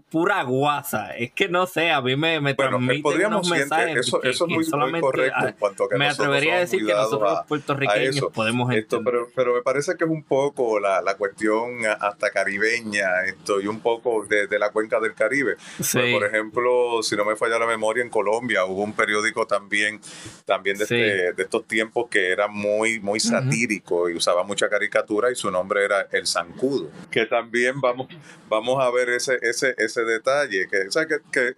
[0.10, 1.16] pura guasa.
[1.18, 3.98] Es que no sé, a mí me, me bueno, transmite unos mensajes.
[3.98, 7.32] Eso, eso es muy, correcto en cuanto a que Me atrevería a decir que nosotros
[7.32, 11.86] los puertorriqueños podemos esto, pero, pero me parece que es un poco la, la cuestión
[12.00, 15.56] hasta caribeña esto y un poco de, de la cuenca del Caribe.
[15.78, 20.00] Pues, por ejemplo, si no me falla la memoria, en Colombia hubo un periódico también,
[20.46, 25.32] también de, este, de estos tiempos que era muy, muy satírico y usaba mucha caricatura
[25.32, 26.90] y su nombre era El Zancudo.
[27.10, 28.08] Que también vamos,
[28.50, 30.68] vamos a ver ese, ese, ese detalle.
[30.68, 31.56] Que, o sea, que, que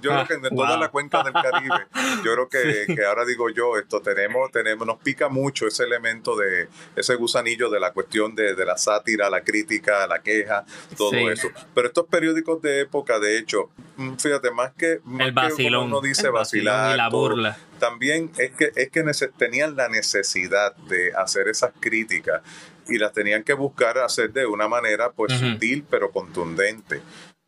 [0.00, 1.86] yo creo que en toda la cuenca del Caribe,
[2.24, 6.36] yo creo que, que, ahora digo yo, esto tenemos, tenemos, nos pica mucho ese elemento
[6.36, 10.64] de ese gusanillo de la cuestión de, de la sátira, la crítica, la queja,
[10.96, 11.48] todo eso.
[11.74, 16.28] Pero estos periódicos de época, de hecho, mm, fíjate, más que, el vacilón, uno dice
[16.28, 17.58] vacilar, y la burla.
[17.78, 19.02] también es que, es que
[19.36, 22.42] tenían la necesidad de hacer esas críticas
[22.88, 27.00] y las tenían que buscar hacer de una manera pues sutil pero contundente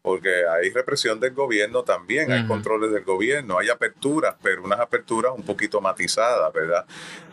[0.06, 5.32] porque hay represión del gobierno también, hay controles del gobierno, hay aperturas, pero unas aperturas
[5.34, 6.86] un poquito matizadas, ¿verdad?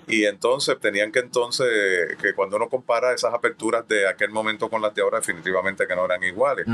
[0.08, 4.82] Y entonces tenían que entonces, que cuando uno compara esas aperturas de aquel momento con
[4.82, 6.66] las de ahora, definitivamente que no eran iguales.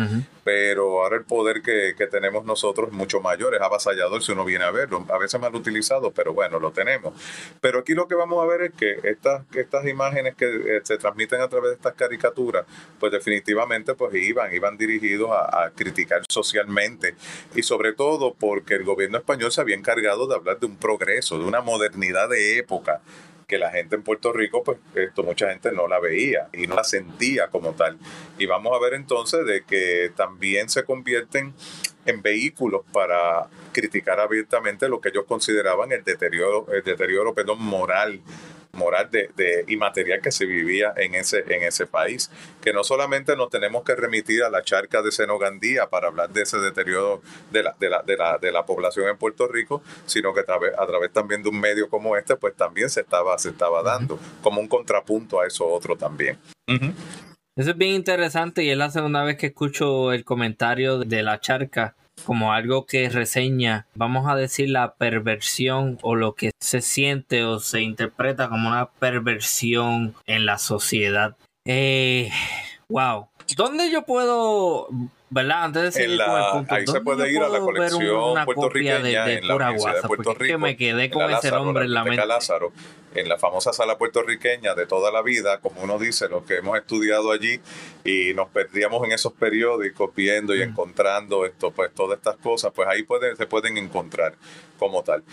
[0.43, 4.45] Pero ahora el poder que, que, tenemos nosotros es mucho mayor, es avasallador si uno
[4.45, 5.05] viene a verlo.
[5.09, 7.13] A veces mal utilizado, pero bueno, lo tenemos.
[7.61, 10.97] Pero aquí lo que vamos a ver es que estas, estas imágenes que eh, se
[10.97, 12.65] transmiten a través de estas caricaturas,
[12.99, 17.15] pues definitivamente pues iban, iban dirigidos a, a criticar socialmente
[17.55, 21.39] y sobre todo porque el gobierno español se había encargado de hablar de un progreso,
[21.39, 23.01] de una modernidad de época
[23.47, 26.75] que la gente en Puerto Rico, pues esto mucha gente no la veía y no
[26.75, 27.97] la sentía como tal.
[28.37, 31.55] Y vamos a ver entonces de que también se convierten
[32.05, 38.21] en vehículos para criticar abiertamente lo que ellos consideraban el deterioro, el deterioro perdón, moral
[38.79, 42.31] moral de, de, y material que se vivía en ese, en ese país.
[42.61, 46.41] Que no solamente nos tenemos que remitir a la charca de Senogandía para hablar de
[46.41, 47.21] ese deterioro
[47.51, 50.45] de la, de la, de la, de la población en Puerto Rico, sino que a
[50.45, 53.83] través, a través también de un medio como este, pues también se estaba, se estaba
[53.83, 56.39] dando como un contrapunto a eso otro también.
[56.67, 61.39] Eso es bien interesante y es la segunda vez que escucho el comentario de la
[61.39, 61.95] charca
[62.25, 67.59] como algo que reseña, vamos a decir, la perversión o lo que se siente o
[67.59, 71.35] se interpreta como una perversión en la sociedad.
[71.65, 72.29] Eh,
[72.89, 73.28] wow.
[73.55, 74.89] ¿Dónde yo puedo
[75.29, 75.65] ¿verdad?
[75.65, 79.31] Antes de seguir con el punto, ahí se puede ir a la colección puertorriqueña de,
[79.31, 80.53] de en la Universidad de Puerto Rico.
[80.53, 82.25] Que me quedé con ese nombre en la mente.
[82.25, 82.71] Lázaro,
[83.13, 86.77] en la famosa sala puertorriqueña de toda la vida, como uno dice, los que hemos
[86.77, 87.59] estudiado allí
[88.03, 90.69] y nos perdíamos en esos periódicos viendo y mm.
[90.69, 94.33] encontrando esto, pues todas estas cosas, pues ahí puede, se pueden encontrar
[94.77, 95.23] como tal.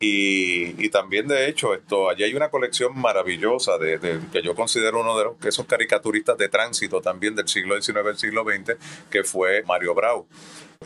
[0.00, 5.16] Y, también, de hecho, esto, allí hay una colección maravillosa de, que yo considero uno
[5.18, 8.76] de los, esos caricaturistas de tránsito también del siglo XIX, del siglo XX,
[9.10, 10.26] que fue Mario Brau.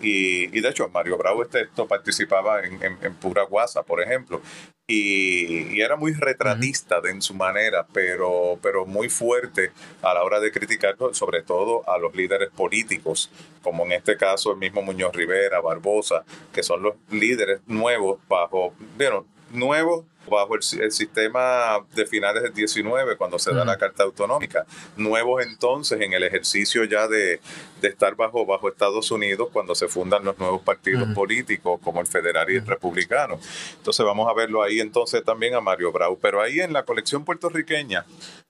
[0.01, 4.41] Y, y, de hecho, Mario Bravo este, esto participaba en, en, Pura Guasa, por ejemplo.
[4.87, 10.53] Y, era muy retratista en su manera, pero, pero muy fuerte a la hora de
[10.53, 13.31] criticar, sobre todo a los líderes políticos,
[13.69, 18.73] como en este caso el mismo Muñoz Rivera, Barbosa, que son los líderes nuevos bajo,
[18.97, 24.67] bueno, nuevos bajo el, sistema de finales del 19, cuando se da la Carta Autonómica.
[24.97, 27.41] Nuevos entonces en el ejercicio ya de,
[27.81, 32.07] de, estar bajo, bajo Estados Unidos cuando se fundan los nuevos partidos políticos como el
[32.07, 33.39] federal y el republicano.
[33.77, 36.19] Entonces vamos a verlo ahí entonces también a Mario Brau.
[36.21, 38.05] Pero ahí en la colección puertorriqueña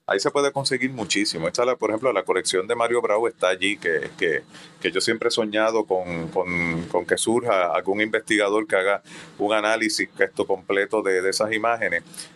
[0.09, 1.47] ahí se puede conseguir muchísimo.
[1.47, 4.41] Esta, por ejemplo, la colección de Mario Bravo está allí, que, que,
[4.81, 9.03] que yo siempre he soñado con, con, con, que surja algún investigador que haga
[9.37, 11.68] un análisis esto completo de, de, esas imágenes,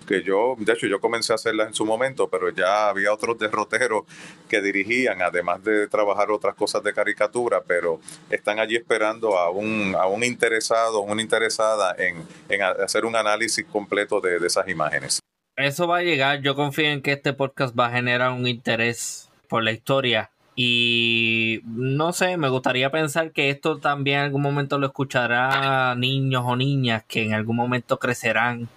[0.07, 3.39] que yo, de hecho, yo comencé a hacerlas en su momento, pero ya había otros
[3.39, 4.03] derroteros
[4.49, 9.95] que dirigían, además de trabajar otras cosas de caricatura, pero están allí esperando a un,
[9.97, 15.19] a un interesado, una interesada en, en hacer un análisis completo de, de esas imágenes.
[15.55, 16.41] Eso va a llegar.
[16.41, 20.31] Yo confío en que este podcast va a generar un interés por la historia.
[20.55, 26.43] Y no sé, me gustaría pensar que esto también en algún momento lo escuchará niños
[26.45, 28.69] o niñas que en algún momento crecerán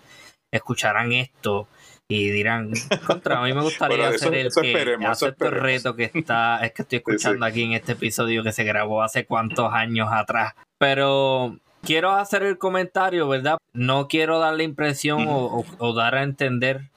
[0.57, 1.69] escucharán esto
[2.09, 2.71] y dirán,
[3.07, 6.83] contra, a mí me gustaría hacer el que acepto el reto que está, es que
[6.83, 10.55] estoy escuchando aquí en este episodio que se grabó hace cuántos años atrás.
[10.79, 13.59] Pero quiero hacer el comentario, ¿verdad?
[13.73, 16.91] No quiero dar la impresión o, dar a entender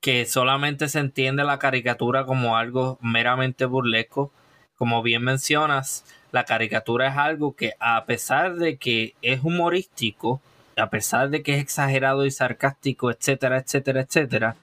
[0.00, 4.32] que solamente se entiende la caricatura como algo meramente burlesco.
[4.76, 10.42] Como bien mencionas, la caricatura es algo que a pesar de que es humorístico,
[10.76, 14.56] a pesar de que es exagerado y sarcástico, etcétera, etcétera, etcétera,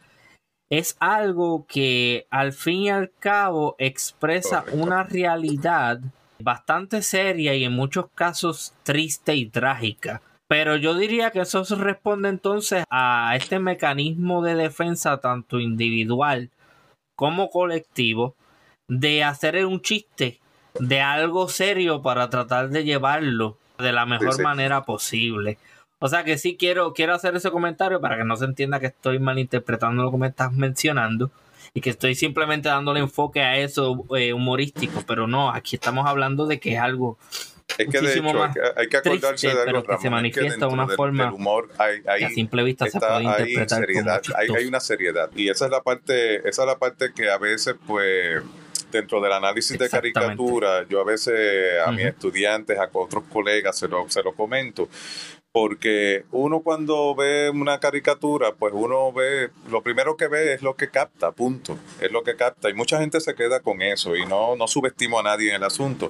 [0.69, 5.99] es algo que al fin y al cabo expresa una realidad
[6.39, 10.21] bastante seria y en muchos casos triste y trágica.
[10.47, 16.49] Pero yo diría que eso responde entonces a este mecanismo de defensa tanto individual
[17.15, 18.35] como colectivo
[18.87, 20.39] de hacer un chiste
[20.79, 25.57] de algo serio para tratar de llevarlo de la mejor manera posible.
[26.03, 28.87] O sea que sí quiero, quiero hacer ese comentario para que no se entienda que
[28.87, 31.29] estoy malinterpretando lo que me estás mencionando
[31.75, 36.47] y que estoy simplemente dándole enfoque a eso eh, humorístico, pero no, aquí estamos hablando
[36.47, 37.19] de que es algo
[37.77, 38.43] es que de hecho
[38.75, 42.29] hay que, acordarse de algo, que se manifiesta de una forma humor hay, hay, a
[42.29, 45.29] simple vista se puede interpretar seriedad, hay, hay, una seriedad.
[45.35, 48.41] Y esa es la parte esa es la parte que a veces pues
[48.91, 53.87] dentro del análisis de caricatura yo a veces a mis estudiantes a otros colegas se
[53.87, 54.89] lo, se lo comento
[55.51, 60.75] porque uno cuando ve una caricatura, pues uno ve, lo primero que ve es lo
[60.75, 62.69] que capta, punto, es lo que capta.
[62.69, 65.63] Y mucha gente se queda con eso y no, no subestimo a nadie en el
[65.63, 66.09] asunto.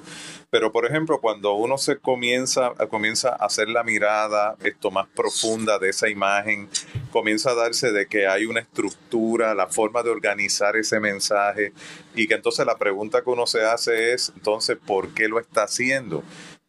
[0.50, 5.80] Pero, por ejemplo, cuando uno se comienza, comienza a hacer la mirada esto más profunda
[5.80, 6.68] de esa imagen,
[7.10, 11.72] comienza a darse de que hay una estructura, la forma de organizar ese mensaje
[12.14, 15.64] y que entonces la pregunta que uno se hace es, entonces, ¿por qué lo está
[15.64, 16.22] haciendo?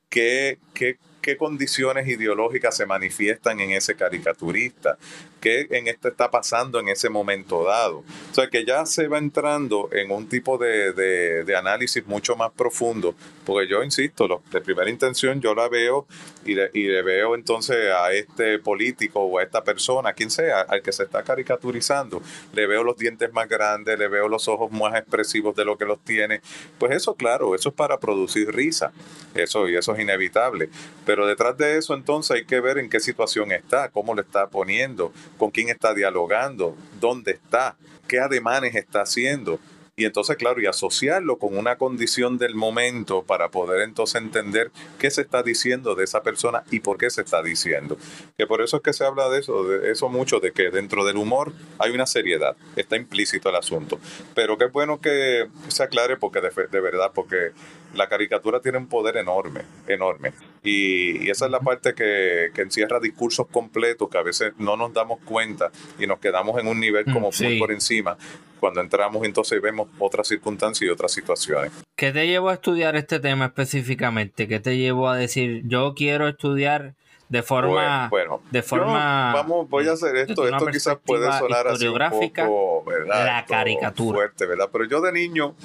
[0.09, 4.97] ¿Qué, qué qué condiciones ideológicas se manifiestan en ese caricaturista,
[5.39, 7.99] qué en esto está pasando en ese momento dado.
[8.29, 13.15] O sea, que ya se va entrando en un tipo de, análisis mucho más profundo,
[13.45, 16.07] porque yo insisto, de primera intención yo la veo
[16.45, 20.91] y le, veo entonces a este político o a esta persona, quien sea, al que
[20.91, 22.21] se está caricaturizando,
[22.53, 25.85] le veo los dientes más grandes, le veo los ojos más expresivos de lo que
[25.85, 26.41] los tiene.
[26.77, 28.91] Pues eso, claro, eso es para producir risa,
[29.35, 30.69] eso y eso es inevitable.
[31.05, 34.47] Pero detrás de eso entonces hay que ver en qué situación está, cómo lo está
[34.47, 37.77] poniendo, con quién está dialogando, dónde está,
[38.07, 39.59] qué ademanes está haciendo.
[39.95, 45.11] Y entonces, claro, y asociarlo con una condición del momento para poder entonces entender qué
[45.11, 47.97] se está diciendo de esa persona y por qué se está diciendo.
[48.35, 51.05] Que por eso es que se habla de eso, de eso mucho, de que dentro
[51.05, 53.99] del humor hay una seriedad, está implícito el asunto.
[54.33, 57.51] Pero qué bueno que se aclare porque de, de verdad, porque
[57.93, 60.33] la caricatura tiene un poder enorme, enorme.
[60.63, 65.19] Y, esa es la parte que, encierra discursos completos que a veces no nos damos
[65.25, 68.17] cuenta y nos quedamos en un nivel como mm, muy por encima.
[68.59, 71.71] Cuando entramos entonces vemos otras circunstancias y otras situaciones.
[71.95, 74.47] ¿Qué te llevó a estudiar este tema específicamente?
[74.47, 76.95] ¿Qué te llevó a decir, yo quiero estudiar
[77.29, 81.87] de forma bueno, de forma vamos voy a hacer esto esto quizás puede sonar así
[81.87, 83.25] un poco ¿verdad?
[83.25, 85.55] la caricatura fuerte verdad pero yo de niño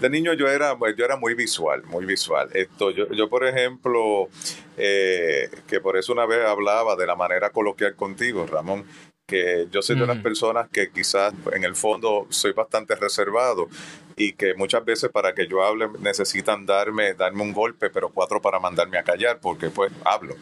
[0.00, 2.48] de niño yo era, yo era muy visual, muy visual.
[2.52, 4.28] Esto, yo, yo por ejemplo,
[4.76, 8.84] eh, que por eso una vez hablaba de la manera coloquial contigo, Ramón,
[9.26, 13.68] que yo soy de las personas que quizás en el fondo soy bastante reservado
[14.16, 18.42] y que muchas veces para que yo hable necesitan darme, darme un golpe, pero cuatro
[18.42, 20.34] para mandarme a callar, porque pues hablo.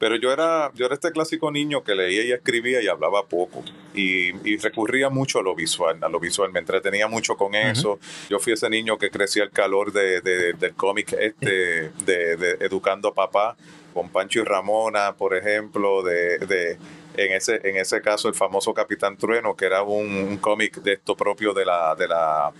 [0.00, 3.62] Pero yo era, yo era este clásico niño que leía y escribía y hablaba poco.
[3.94, 6.50] Y, recurría mucho a lo visual, a lo visual.
[6.52, 8.00] Me entretenía mucho con eso.
[8.30, 13.14] Yo fui ese niño que crecía el calor de, del cómic este, de, Educando a
[13.14, 13.58] Papá,
[13.92, 16.78] con Pancho y Ramona, por ejemplo, de,
[17.18, 20.94] en ese, en ese caso el famoso Capitán Trueno, que era un, un cómic de
[20.94, 22.54] esto propio de la, de la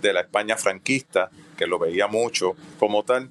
[0.00, 3.30] de la España franquista, que lo veía mucho como tal.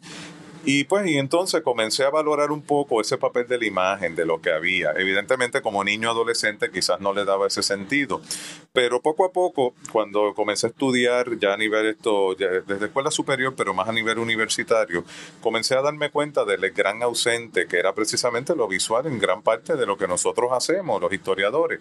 [0.65, 4.25] Y pues, y entonces comencé a valorar un poco ese papel de la imagen, de
[4.25, 4.93] lo que había.
[4.97, 8.19] Evidentemente, como niño adolescente, quizás no le daba ese sentido.
[8.73, 13.53] Pero poco a poco, cuando comencé a estudiar ya a nivel esto, desde escuela superior,
[13.55, 15.03] pero más a nivel universitario,
[15.39, 19.75] comencé a darme cuenta del gran ausente que era precisamente lo visual en gran parte
[19.75, 21.79] de lo que nosotros hacemos, los historiadores.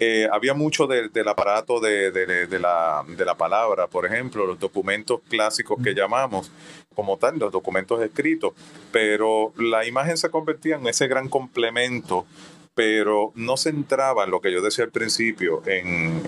[0.00, 5.20] Eh, había mucho del aparato de, de, la, de la palabra, por ejemplo, los documentos
[5.28, 6.50] clásicos que llamamos
[6.94, 8.52] como tal, los documentos escritos,
[8.92, 12.26] pero la imagen se convertía en ese gran complemento
[12.74, 16.22] pero no se entraba en lo que yo decía al principio, en,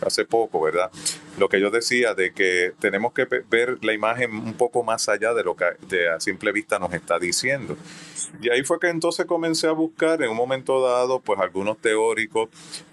[0.00, 0.90] hace poco, ¿verdad?
[1.38, 5.34] Lo que yo decía de que tenemos que ver la imagen un poco más allá
[5.34, 7.76] de lo que de a simple vista nos está diciendo.
[8.40, 12.48] Y ahí fue que entonces comencé a buscar en un momento dado, pues algunos teóricos,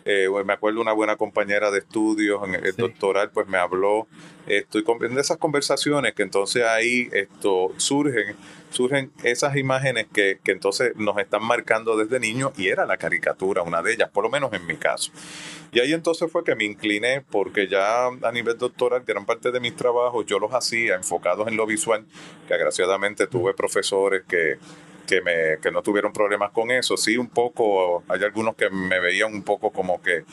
[0.05, 4.07] eh, me acuerdo una buena compañera de estudios en el doctoral, pues me habló,
[4.47, 8.35] estoy de esas conversaciones que entonces ahí esto surgen
[8.74, 13.61] surgen esas imágenes que, que, entonces nos están marcando desde niño y era la caricatura,
[13.61, 15.11] una de ellas, por lo menos en mi caso.
[15.71, 19.59] Y ahí entonces fue que me incliné porque ya a nivel doctoral, gran parte de
[19.59, 22.05] mis trabajos yo los hacía enfocados en lo visual,
[22.47, 24.57] que agraciadamente tuve profesores que,
[25.07, 26.97] que, me, que no tuvieron problemas con eso.
[26.97, 30.26] Sí, un poco, hay algunos que me veían un poco como que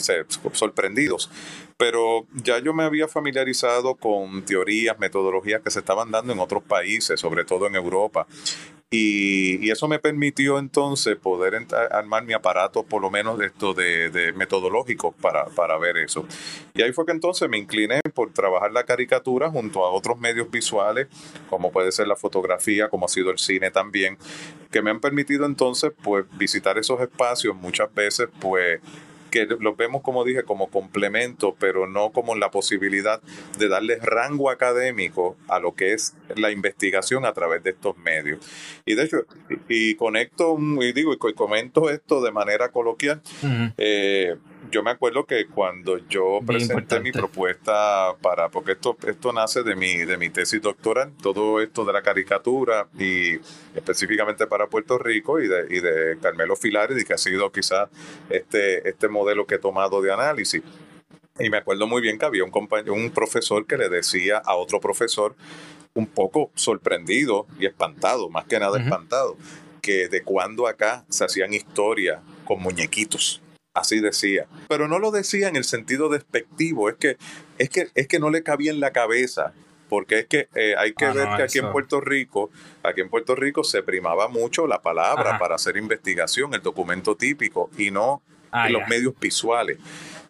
[0.00, 1.30] sorprendidos.
[1.76, 6.62] Pero ya yo me había familiarizado con teorías, metodologías que se estaban dando en otros
[6.62, 8.26] países, sobre todo en Europa.
[8.88, 14.32] Y, eso me permitió entonces poder armar mi aparato, por lo menos de esto de,
[14.36, 16.24] metodológico, para, para, ver eso.
[16.72, 20.50] Y ahí fue que entonces me incliné por trabajar la caricatura junto a otros medios
[20.52, 21.08] visuales,
[21.50, 24.18] como puede ser la fotografía, como ha sido el cine también,
[24.70, 28.80] que me han permitido entonces pues visitar esos espacios muchas veces pues
[29.30, 33.20] que los vemos, como dije, como complemento, pero no como la posibilidad
[33.58, 38.40] de darle rango académico a lo que es la investigación a través de estos medios.
[38.84, 39.26] Y de hecho,
[39.68, 43.22] y, conecto, y digo, y comento esto de manera coloquial,
[44.70, 49.76] yo me acuerdo que cuando yo presenté mi propuesta para, porque esto, esto nace de
[49.76, 53.36] mi, de mi tesis doctoral, todo esto de la caricatura y
[53.74, 57.88] específicamente para Puerto Rico y de, y de Carmelo Filari, que ha sido quizás
[58.30, 60.62] este, este modelo que he tomado de análisis.
[61.38, 64.54] Y me acuerdo muy bien que había un, compañero, un profesor que le decía a
[64.54, 65.34] otro profesor,
[65.94, 69.36] un poco sorprendido y espantado, más que nada espantado,
[69.82, 73.42] que de cuando acá se hacían historias con muñequitos
[73.76, 74.46] Así decía.
[74.68, 77.18] Pero no lo decía en el sentido despectivo, es que,
[77.58, 79.52] es que, es que no le cabía en la cabeza.
[79.90, 82.50] Porque es que eh, hay que ah, ver que aquí en Puerto Rico,
[82.82, 87.70] aquí en Puerto Rico se primaba mucho la palabra para hacer investigación, el documento típico,
[87.78, 88.20] y no
[88.50, 89.78] ah, los medios visuales.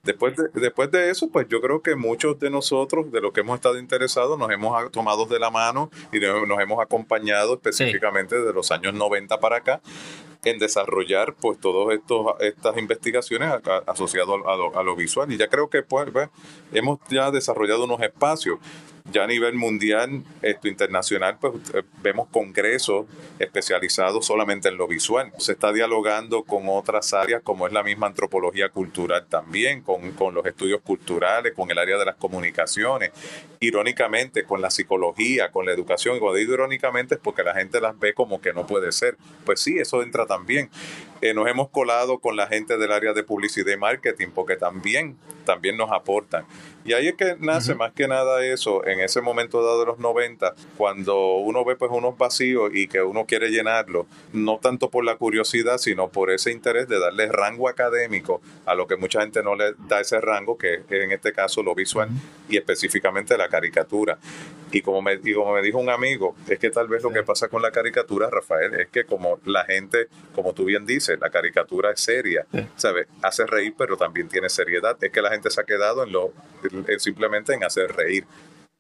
[0.03, 3.41] Después de, después de eso, pues yo creo que muchos de nosotros, de los que
[3.41, 8.53] hemos estado interesados, nos hemos tomado de la mano y nos hemos acompañado específicamente de
[8.53, 9.81] los años 90 para acá
[10.47, 11.99] en desarrollar pues todas
[12.41, 13.53] estas investigaciones
[13.87, 15.31] asociadas a lo, visual.
[15.33, 16.09] Y ya creo que pues,
[16.73, 18.59] hemos ya desarrollado unos espacios
[19.13, 23.07] ya a nivel mundial, esto internacional, pues eh, vemos congresos
[23.39, 25.33] especializados solamente en lo visual.
[25.39, 30.35] Se está dialogando con otras áreas como es la misma antropología cultural también, con, con
[30.35, 33.13] los estudios culturales, con el área de las comunicaciones,
[33.61, 36.17] irónicamente con la psicología, con la educación.
[36.17, 39.17] Y cuando digo irónicamente es porque la gente las ve como que no puede ser.
[39.45, 40.71] Pues sí, eso entra también.
[41.21, 45.17] Eh, nos hemos colado con la gente del área de publicidad y marketing porque también,
[45.45, 46.45] también nos aportan.
[46.87, 49.99] Y ahí es que nace más que nada eso, en ese momento dado de los
[49.99, 55.05] 90, cuando uno ve pues unos vacíos y que uno quiere llenarlo, no tanto por
[55.05, 59.43] la curiosidad, sino por ese interés de darle rango académico a lo que mucha gente
[59.43, 62.09] no le da ese rango, que es en este caso lo visual
[62.49, 64.19] y específicamente la caricatura.
[64.71, 67.23] Y como, me, y como me dijo un amigo, es que tal vez lo que
[67.23, 71.31] pasa con la caricatura, Rafael, es que como la gente, como tú bien dices, la
[71.31, 73.07] caricatura es seria, ¿sabes?
[73.23, 74.97] Hace reír, pero también tiene seriedad.
[75.01, 76.33] Es que la gente se ha quedado en lo
[76.99, 78.27] simplemente en hacer reír.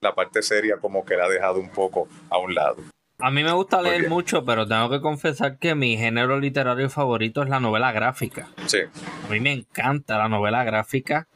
[0.00, 2.76] La parte seria como que la ha dejado un poco a un lado.
[3.18, 7.42] A mí me gusta leer mucho, pero tengo que confesar que mi género literario favorito
[7.42, 8.48] es la novela gráfica.
[8.66, 8.80] Sí.
[9.26, 11.26] A mí me encanta la novela gráfica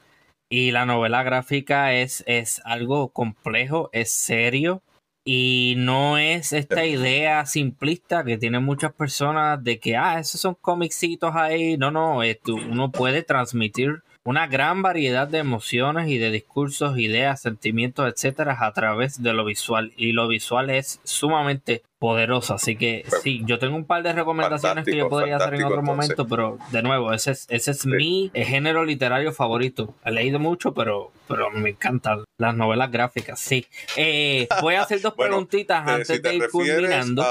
[0.50, 4.82] y la novela gráfica es, es algo complejo, es serio
[5.24, 10.56] y no es esta idea simplista que tienen muchas personas de que, ah, esos son
[10.56, 11.76] comicitos ahí.
[11.76, 18.08] No, no, uno puede transmitir una gran variedad de emociones y de discursos, ideas, sentimientos,
[18.08, 19.92] etcétera, a través de lo visual.
[19.96, 22.54] Y lo visual es sumamente poderoso.
[22.54, 25.82] Así que sí, yo tengo un par de recomendaciones que yo podría hacer en otro
[25.82, 29.96] momento, pero de nuevo, ese es, ese es mi género literario favorito.
[30.04, 33.40] He leído mucho, pero, pero me encantan las novelas gráficas.
[33.40, 33.66] Sí.
[33.96, 37.26] Eh, voy a hacer dos preguntitas antes de ir culminando.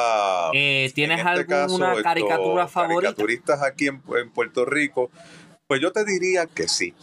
[0.53, 3.13] Eh, ¿Tienes este alguna caricatura favorita?
[3.13, 4.01] Caricaturistas aquí en
[4.33, 5.09] Puerto Rico
[5.70, 6.95] pues yo te diría que sí.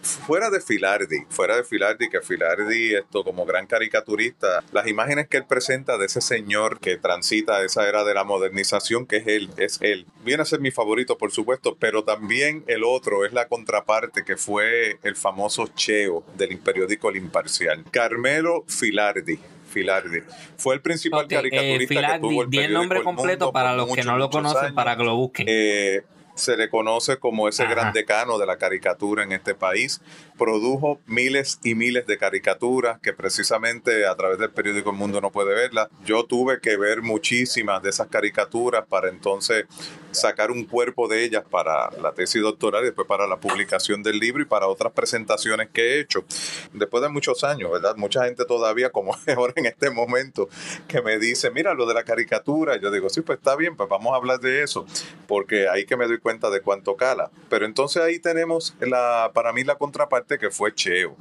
[0.00, 5.38] Fuera de Filardi, fuera de Filardi, que Filardi, esto como gran caricaturista, las imágenes que
[5.38, 9.50] él presenta de ese señor que transita esa era de la modernización, que es él,
[9.56, 10.06] es él.
[10.24, 14.36] Viene a ser mi favorito, por supuesto, pero también el otro es la contraparte, que
[14.36, 17.84] fue el famoso Cheo del periódico El Imparcial.
[17.90, 19.40] Carmelo Filardi.
[19.68, 20.20] Filardi.
[20.58, 24.16] Fue el principal caricaturista eh, que tuvo el, el nombre completo para los que no
[24.16, 25.46] lo conocen, para que lo busquen.
[25.48, 26.02] Eh,
[26.34, 30.00] se le conoce como ese gran decano de la caricatura en este país.
[30.38, 35.30] Produjo miles y miles de caricaturas que precisamente a través del periódico El Mundo no
[35.30, 35.88] puede verlas.
[36.04, 39.66] Yo tuve que ver muchísimas de esas caricaturas para entonces
[40.12, 44.18] sacar un cuerpo de ellas para la tesis doctoral y después para la publicación del
[44.18, 46.24] libro y para otras presentaciones que he hecho.
[46.72, 47.96] Después de muchos años, ¿verdad?
[47.96, 50.48] Mucha gente todavía, como ahora en este momento,
[50.88, 52.76] que me dice, mira, lo de la caricatura.
[52.76, 54.86] Yo digo, sí, pues está bien, pues vamos a hablar de eso,
[55.26, 57.30] porque ahí que me doy cuenta de cuánto cala.
[57.48, 61.16] Pero entonces ahí tenemos la, para mí la contraparte que fue Cheo.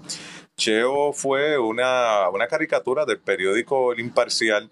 [0.57, 4.69] Cheo fue una, una caricatura del periódico El Imparcial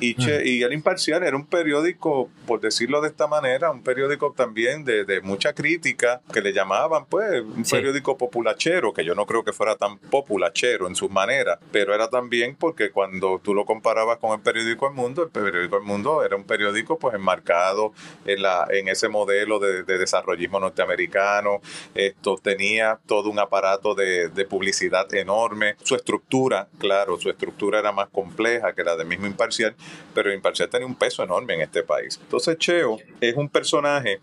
[0.00, 4.84] y, y, El Imparcial era un periódico, por decirlo de esta manera, un periódico también
[4.84, 9.44] de, de mucha crítica, que le llamaban, pues, un periódico populachero, que yo no creo
[9.44, 14.18] que fuera tan populachero en su manera, pero era también porque cuando tú lo comparabas
[14.18, 17.92] con el periódico El Mundo, el periódico El Mundo era un periódico, pues, enmarcado
[18.24, 21.60] en, la, en ese modelo de, de desarrollismo norteamericano,
[21.94, 27.92] esto tenía todo un aparato de, de publicidad enorme, su estructura, claro, su estructura era
[27.92, 29.74] más compleja que la del mismo Imparcial,
[30.14, 32.18] pero Imparcial tenía un peso enorme en este país.
[32.22, 34.20] Entonces Cheo es un personaje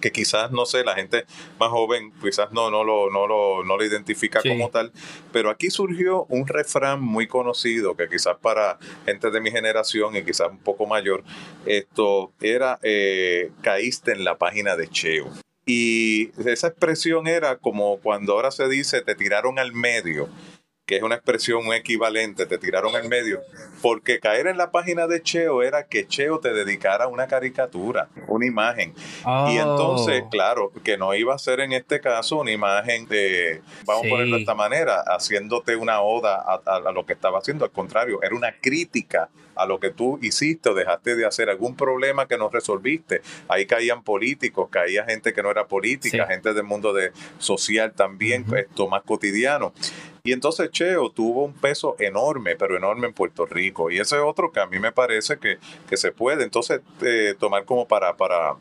[0.00, 1.24] que quizás, no sé, la gente
[1.58, 4.92] más joven quizás no, no, lo, no, lo, no lo identifica como tal,
[5.32, 10.24] pero aquí surgió un refrán muy conocido que quizás para gente de mi generación y
[10.24, 11.22] quizás un poco mayor,
[11.66, 15.28] esto era eh, caíste en la página de Cheo.
[15.66, 20.28] Y esa expresión era como cuando ahora se dice te tiraron al medio
[20.90, 23.40] que es una expresión equivalente, te tiraron en medio,
[23.80, 28.44] porque caer en la página de Cheo era que Cheo te dedicara una caricatura, una
[28.44, 28.92] imagen.
[29.50, 30.30] Y entonces, oh.
[30.30, 34.34] claro, que no iba a ser en este caso una imagen de, vamos a ponerlo
[34.34, 38.52] de esta manera, haciéndote una oda a, lo que estaba haciendo, al contrario, era una
[38.60, 43.20] crítica a lo que tú hiciste o dejaste de hacer, algún problema que no resolviste.
[43.46, 48.44] Ahí caían políticos, caía gente que no era política, gente del mundo de social también,
[48.56, 49.72] esto más cotidiano.
[50.22, 53.90] Y entonces Cheo tuvo un peso enorme, pero enorme en Puerto Rico.
[53.90, 55.58] Y ese es otro que a mí me parece que,
[55.88, 58.56] que se puede entonces eh, tomar como para, para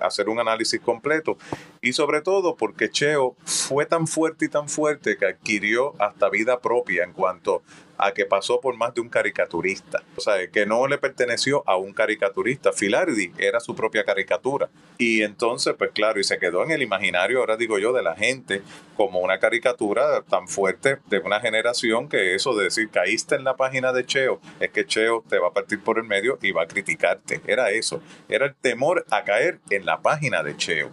[0.00, 1.36] hacer un análisis completo.
[1.80, 6.60] Y sobre todo porque Cheo fue tan fuerte y tan fuerte que adquirió hasta vida
[6.60, 7.62] propia en cuanto
[7.98, 10.02] a que pasó por más de un caricaturista.
[10.16, 12.72] O sea, que no le perteneció a un caricaturista.
[12.72, 14.68] Filardi era su propia caricatura.
[14.98, 18.14] Y entonces, pues claro, y se quedó en el imaginario, ahora digo yo, de la
[18.14, 18.62] gente
[18.96, 23.56] como una caricatura tan fuerte de una generación que eso de decir caíste en la
[23.56, 26.62] página de Cheo, es que Cheo te va a partir por el medio y va
[26.62, 27.40] a criticarte.
[27.46, 28.02] Era eso.
[28.28, 30.90] Era el temor a caer en la página de Cheo.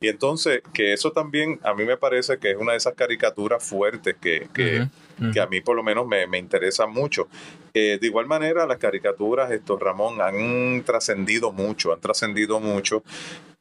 [0.00, 3.64] Y entonces, que eso también a mí me parece que es una de esas caricaturas
[3.64, 4.86] fuertes que, que,
[5.32, 7.28] que a mí por lo menos me, me interesa mucho.
[7.74, 13.02] Eh, de igual manera, las caricaturas, esto, Ramón, han trascendido mucho, han trascendido mucho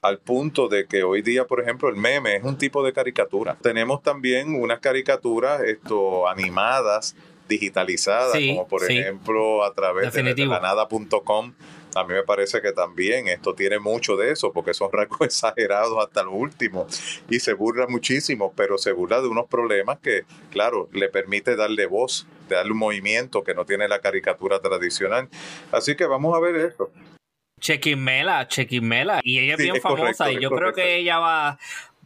[0.01, 3.57] al punto de que hoy día, por ejemplo, el meme es un tipo de caricatura.
[3.61, 7.15] Tenemos también unas caricaturas esto, animadas,
[7.49, 11.53] digitalizadas, como por ejemplo a través de, de lanada.com
[11.95, 16.03] a mí me parece que también esto tiene mucho de eso, porque son rasgos exagerados
[16.03, 16.87] hasta lo último
[17.29, 21.85] y se burla muchísimo, pero se burla de unos problemas que, claro, le permite darle
[21.85, 25.29] voz, darle un movimiento que no tiene la caricatura tradicional.
[25.71, 26.91] Así que vamos a ver esto.
[27.59, 31.57] Chequimela, Chequimela, y ella es bien famosa y yo creo que ella va,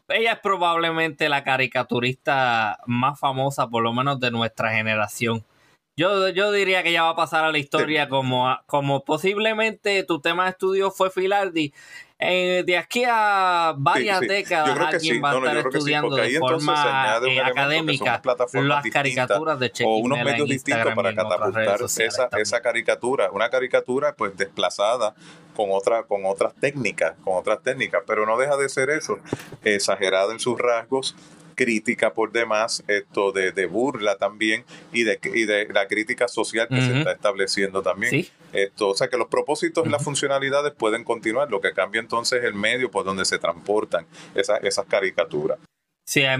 [0.08, 5.44] ella es probablemente la caricaturista más famosa, por lo menos de nuestra generación.
[6.02, 10.20] Yo, yo diría que ya va a pasar a la historia como, como posiblemente tu
[10.20, 11.72] tema de estudio fue Filardi.
[12.18, 18.20] Eh, de aquí a varias décadas alguien va a estar estudiando de forma eh, académica.
[18.54, 24.16] las caricaturas de Chequi o unos medios distintos para catapultar esa, esa caricatura, una caricatura
[24.16, 25.14] pues desplazada
[25.56, 29.20] con otra, con otras técnicas, con otras técnicas, pero no deja de ser eso,
[29.64, 31.16] exagerado en sus rasgos,
[31.62, 36.68] crítica por demás, esto de, de burla también y de, y de la crítica social
[36.68, 38.26] que se está estableciendo también.
[38.52, 42.40] Esto, o sea que los propósitos y las funcionalidades pueden continuar, lo que cambia entonces
[42.40, 45.60] es el medio por donde se transportan esas, esas caricaturas.
[46.04, 46.40] Sí, hay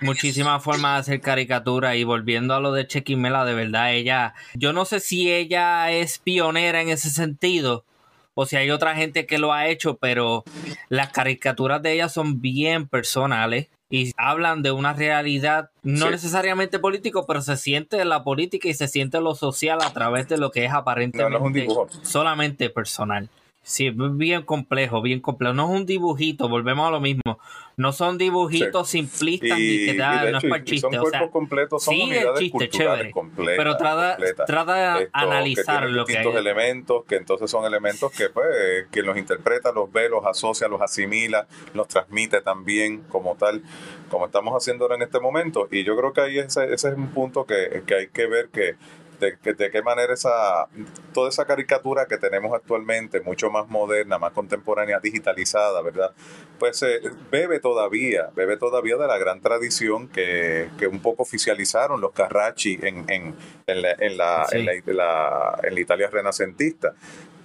[0.00, 4.72] muchísimas formas de hacer caricatura y volviendo a lo de Chequimela, de verdad, ella, yo
[4.72, 7.84] no sé si ella es pionera en ese sentido,
[8.40, 10.44] o si hay otra gente que lo ha hecho, pero
[10.88, 17.26] las caricaturas de ella son bien personales y hablan de una realidad no necesariamente político,
[17.26, 20.66] pero se siente la política y se siente lo social a través de lo que
[20.66, 21.66] es aparentemente
[22.02, 23.28] solamente personal.
[23.64, 25.52] Sí, bien complejo, bien complejo.
[25.52, 27.40] No es un dibujito, volvemos a lo mismo.
[27.78, 30.80] No son dibujitos simplistas ni que da, no es para chiste.
[30.80, 33.54] Son cuerpos completos, son sí, unidades chiste, chévere, completas.
[33.56, 36.26] Pero trata, trata de analizar lo que hay.
[36.26, 40.82] elementos que entonces son elementos que pues quien los interpreta, los ve, los asocia, los
[40.82, 43.62] asimila, los transmite también como tal,
[44.10, 45.68] como estamos haciendo ahora en este momento.
[45.70, 48.48] Y yo creo que ahí ese, ese es un punto que, que hay que ver
[48.48, 48.74] que
[49.20, 50.66] de, de, qué manera esa,
[51.12, 56.12] toda esa caricatura que tenemos actualmente, mucho más moderna, más contemporánea, digitalizada, ¿verdad?
[56.58, 57.00] Pues eh,
[57.30, 62.78] bebe todavía, bebe todavía de la gran tradición que, que un poco oficializaron los Carracci
[62.82, 63.34] en, en,
[63.66, 64.66] en, la, en, la, en,
[64.96, 66.94] la, en la Italia renacentista.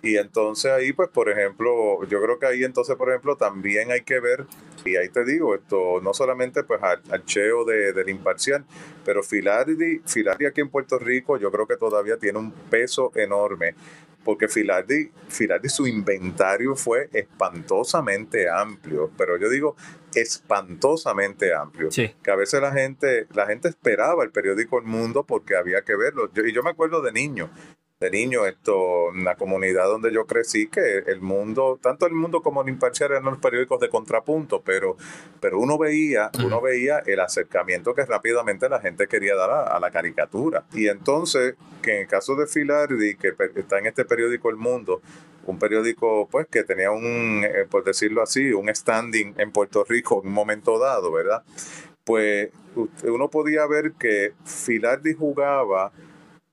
[0.06, 4.02] Y entonces ahí, pues, por ejemplo, yo creo que ahí entonces, por ejemplo, también hay
[4.02, 4.46] que ver,
[4.84, 8.66] y ahí te digo, esto no solamente pues al, cheo de, del imparcial,
[9.06, 13.76] pero Filardi, Filardi aquí en Puerto Rico yo creo que todavía tiene un peso enorme,
[14.26, 19.78] porque Filardi, Filardi su inventario fue espantosamente amplio, pero yo digo
[20.14, 25.56] espantosamente amplio, que a veces la gente, la gente esperaba el periódico El Mundo porque
[25.56, 27.50] había que verlo, y yo me acuerdo de niño,
[28.04, 32.42] de niño, esto, en la comunidad donde yo crecí, que el mundo, tanto el mundo
[32.42, 34.98] como el imparcial eran los periódicos de contrapunto, pero,
[35.40, 39.90] pero uno veía, uno veía el acercamiento que rápidamente la gente quería dar a, la
[39.90, 40.66] caricatura.
[40.74, 45.02] Y entonces, que en el caso de Filardi, que está en este periódico El Mundo,
[45.46, 50.20] un periódico pues que tenía un, eh, por decirlo así, un standing en Puerto Rico
[50.22, 51.44] en un momento dado, ¿verdad?
[52.04, 52.50] Pues
[53.04, 55.94] uno podía ver que Filardi jugaba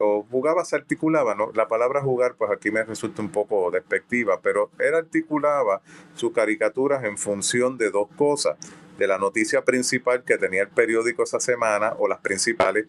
[0.02, 1.52] o jugaba, se articulaba, ¿no?
[1.54, 5.82] La palabra jugar, pues aquí me resulta un poco despectiva, pero él articulaba
[6.14, 8.56] sus caricaturas en función de dos cosas,
[8.96, 12.86] de la noticia principal que tenía el periódico esa semana, o las principales,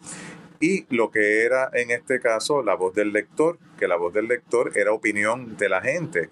[0.61, 4.27] y lo que era en este caso la voz del lector, que la voz del
[4.27, 6.29] lector era opinión de la gente.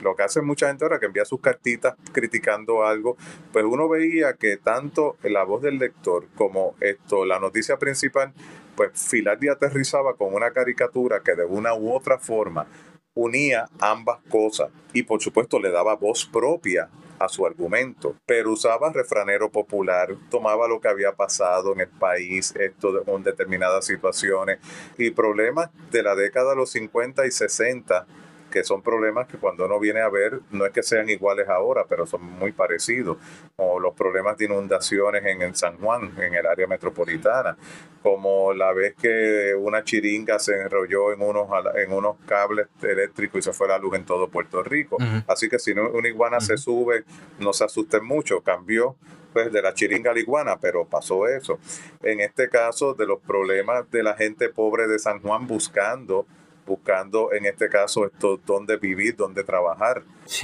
[0.00, 3.18] Lo que hace mucha gente ahora que envía sus cartitas criticando algo,
[3.52, 8.32] pues uno veía que tanto la voz del lector como esto, la noticia principal,
[8.76, 12.66] pues Filardi aterrizaba con una caricatura que de una u otra forma
[13.14, 18.92] unía ambas cosas y por supuesto le daba voz propia a su argumento, pero usaba
[18.92, 24.58] refranero popular, tomaba lo que había pasado en el país, esto con determinadas situaciones
[24.98, 28.06] y problemas de la década de los 50 y 60
[28.52, 31.86] que son problemas que cuando uno viene a ver, no es que sean iguales ahora,
[31.88, 33.16] pero son muy parecidos,
[33.56, 37.56] como los problemas de inundaciones en San Juan, en el área metropolitana,
[38.02, 43.42] como la vez que una chiringa se enrolló en unos, en unos cables eléctricos y
[43.42, 44.98] se fue la luz en todo Puerto Rico.
[45.26, 47.04] Así que si una iguana se sube,
[47.38, 48.96] no se asusten mucho, cambió
[49.32, 51.58] pues, de la chiringa a la iguana, pero pasó eso.
[52.02, 56.26] En este caso, de los problemas de la gente pobre de San Juan buscando
[56.66, 60.02] buscando en este caso esto, dónde vivir, dónde trabajar.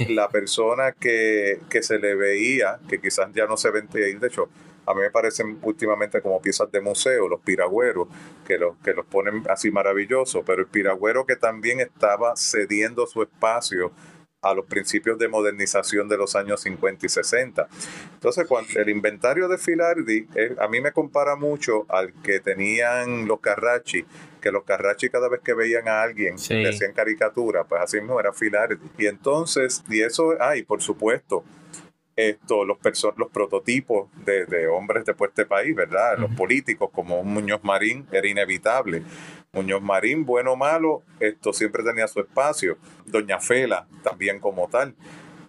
[0.09, 4.49] La persona que, que, se le veía, que quizás ya no se ven, de hecho,
[4.85, 8.07] a mí me parecen últimamente como piezas de museo, los piragüeros,
[8.45, 13.21] que los, que los ponen así maravillosos, pero el piragüero que también estaba cediendo su
[13.21, 13.91] espacio
[14.41, 17.67] a los principios de modernización de los años 50 y 60.
[18.13, 23.27] Entonces, cuando el inventario de Filardi eh, a mí me compara mucho al que tenían
[23.27, 24.05] los Carracci,
[24.41, 28.19] que los Carracci cada vez que veían a alguien le hacían caricatura, pues así mismo
[28.19, 28.77] era Filardi.
[28.97, 31.43] Y entonces, y eso, ay, por supuesto,
[32.27, 32.77] esto, los,
[33.17, 36.17] los prototipos de, hombres de este país, ¿verdad?
[36.17, 39.03] Los políticos como Muñoz Marín era inevitable.
[39.51, 42.77] Muñoz Marín, bueno o malo, esto siempre tenía su espacio.
[43.05, 44.95] Doña Fela también como tal.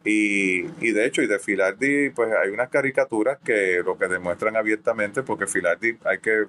[0.03, 5.23] Y, de hecho, y de Filardi, pues hay unas caricaturas que lo que demuestran abiertamente,
[5.23, 6.47] porque Filardi hay que,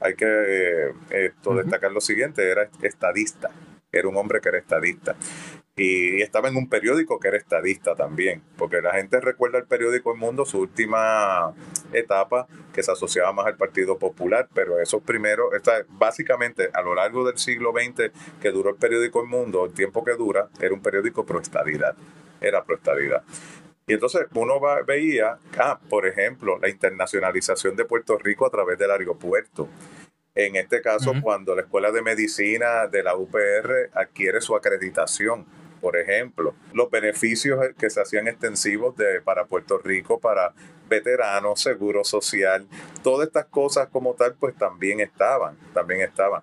[0.00, 3.50] hay que eh, esto, destacar lo siguiente, era estadista,
[3.98, 5.16] era un hombre que era estadista
[5.76, 10.12] y estaba en un periódico que era estadista también, porque la gente recuerda el periódico
[10.12, 11.52] El Mundo, su última
[11.92, 15.48] etapa, que se asociaba más al Partido Popular, pero esos primeros,
[15.88, 20.04] básicamente a lo largo del siglo XX que duró el periódico El Mundo, el tiempo
[20.04, 21.96] que dura, era un periódico pro estadidad,
[22.40, 23.24] era pro estadidad.
[23.86, 28.92] Y entonces uno veía, ah, por ejemplo, la internacionalización de Puerto Rico a través del
[28.92, 29.68] aeropuerto.
[30.34, 35.46] En este caso, cuando la Escuela de Medicina de la UPR adquiere su acreditación
[35.84, 40.54] por ejemplo, los beneficios que se hacían extensivos de, para Puerto Rico, para
[40.88, 42.66] veteranos, seguro social,
[43.02, 46.42] todas estas cosas como tal, pues también estaban, también estaban.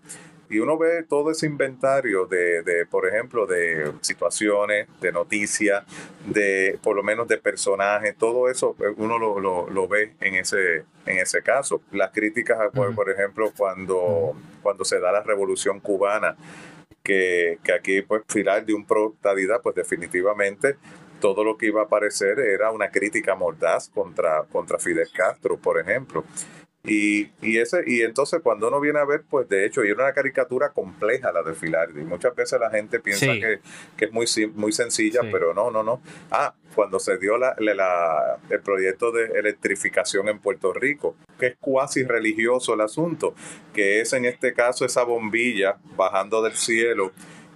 [0.52, 5.86] Y uno ve todo ese inventario de, de por ejemplo, de situaciones, de noticias,
[6.26, 9.40] de por lo menos de personajes, todo eso eh, uno lo,
[9.70, 11.82] lo, ve en ese, en ese caso.
[11.92, 16.36] Las críticas, por, por ejemplo, cuando, cuando se da la revolución cubana,
[17.02, 19.16] que, que aquí pues filar de un pro
[19.64, 20.76] pues definitivamente
[21.22, 25.80] todo lo que iba a aparecer era una crítica mordaz contra, contra Fidel Castro, por
[25.80, 26.26] ejemplo.
[26.84, 30.04] Y, y, ese, y entonces cuando uno viene a ver, pues de hecho, y era
[30.04, 32.02] una caricatura compleja la de Filardi.
[32.04, 33.60] Muchas veces la gente piensa que,
[33.96, 34.26] que, es muy,
[34.56, 36.02] muy sencilla, pero no, no, no.
[36.32, 41.56] Ah, cuando se dio la, la, el proyecto de electrificación en Puerto Rico, que es
[41.60, 43.36] cuasi religioso el asunto,
[43.74, 47.12] que es en este caso esa bombilla bajando del cielo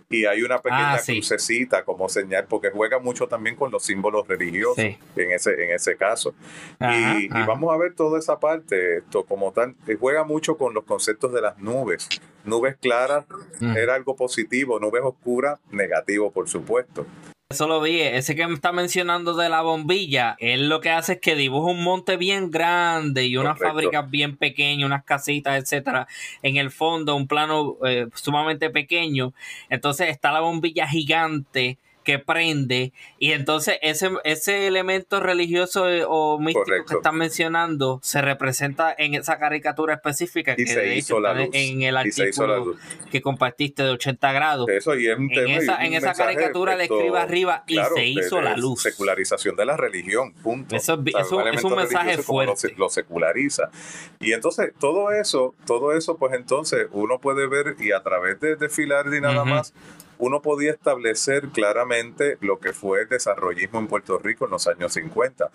[0.10, 4.28] y hay una pequeña ah, crucecita como señal, porque juega mucho también con los símbolos
[4.28, 6.34] religiosos en, ese, en ese caso.
[6.80, 11.34] y, vamos a ver toda esa parte, esto como tal, juega mucho con los conceptos
[11.34, 12.08] de las nubes.
[12.44, 13.26] Nubes claras
[13.60, 13.76] mm.
[13.76, 17.06] era algo positivo, nubes oscuras, negativo, por supuesto.
[17.50, 18.02] Eso lo vi.
[18.02, 21.70] Ese que me está mencionando de la bombilla, él lo que hace es que dibuja
[21.72, 26.08] un monte bien grande y unas fábricas bien pequeñas, unas casitas, etcétera.
[26.42, 29.36] En el fondo, un plano eh, sumamente pequeño.
[29.70, 36.40] Entonces está la bombilla gigante que prende y entonces ese, ese elemento religioso eh, o
[36.40, 41.18] místico que están mencionando se representa en esa caricatura específica que de hecho
[41.52, 42.76] en el artículo
[43.12, 44.70] que compartiste de 80 grados.
[44.70, 48.84] Eso y en, esa, en esa caricatura le escribe arriba y se hizo la luz.
[48.84, 50.76] Secularización de la religión, punto.
[50.76, 52.74] Eso, es un mensaje fuerte.
[52.78, 53.72] Lo, seculariza.
[54.20, 58.56] Y entonces todo eso, todo eso pues entonces uno puede ver y a través de,
[58.56, 59.74] de Filardi nada más
[60.18, 64.94] uno podía establecer claramente lo que fue el desarrollismo en Puerto Rico en los años
[64.94, 65.50] 50.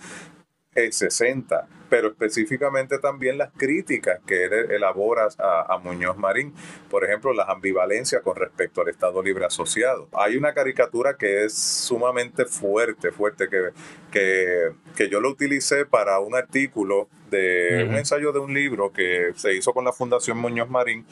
[0.77, 6.55] el 60, pero específicamente también las críticas que él elabora a, Muñoz Marín,
[6.89, 10.09] por ejemplo, las ambivalencias con respecto al Estado Libre Asociado.
[10.13, 13.71] Hay una caricatura que es sumamente fuerte, fuerte, que,
[14.13, 19.33] que, que yo lo utilicé para un artículo de un ensayo de un libro que
[19.35, 21.05] se hizo con la Fundación Muñoz Marín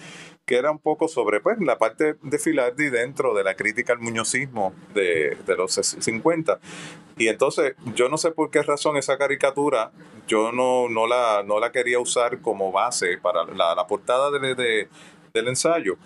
[0.48, 3.98] que era un poco sobre pues, la parte de Filardi dentro de la crítica al
[3.98, 6.58] muñozismo de, de, los 50.
[7.18, 9.92] Y entonces, yo no sé por qué razón esa caricatura,
[10.26, 14.88] yo no, no, la, no la quería usar como base para la, la portada de,
[15.34, 15.98] del ensayo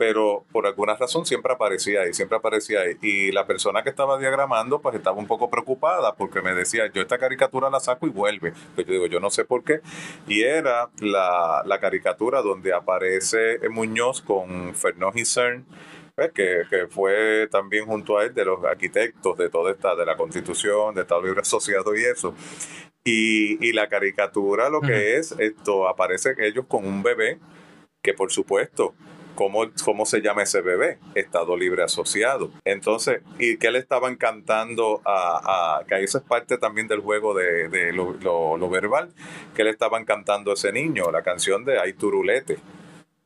[0.00, 2.96] pero por alguna razón siempre aparecía ahí, siempre aparecía ahí.
[3.02, 7.02] Y la persona que estaba diagramando, pues estaba un poco preocupada porque me decía, yo
[7.02, 8.54] esta caricatura la saco y vuelve.
[8.74, 9.82] Pues yo digo, yo no sé por qué.
[10.26, 15.66] Y era la, la caricatura donde aparece Muñoz con Fernó Cern,
[16.14, 20.06] pues, que, que, fue también junto a él de los arquitectos de toda esta, de
[20.06, 22.34] la constitución, de Estado Libre Asociado y eso.
[23.04, 27.38] Y, y la caricatura lo que es, esto aparece ellos con un bebé
[28.02, 28.94] que por supuesto
[29.34, 30.98] ¿Cómo, ¿Cómo se llama ese bebé?
[31.14, 32.50] Estado libre asociado.
[32.64, 37.34] Entonces, ¿y qué le estaban cantando a, a que eso es parte también del juego
[37.34, 39.12] de, de lo, verbal?
[39.54, 41.10] ¿Qué le estaban cantando a ese niño?
[41.10, 42.58] La canción de Ay Turulete.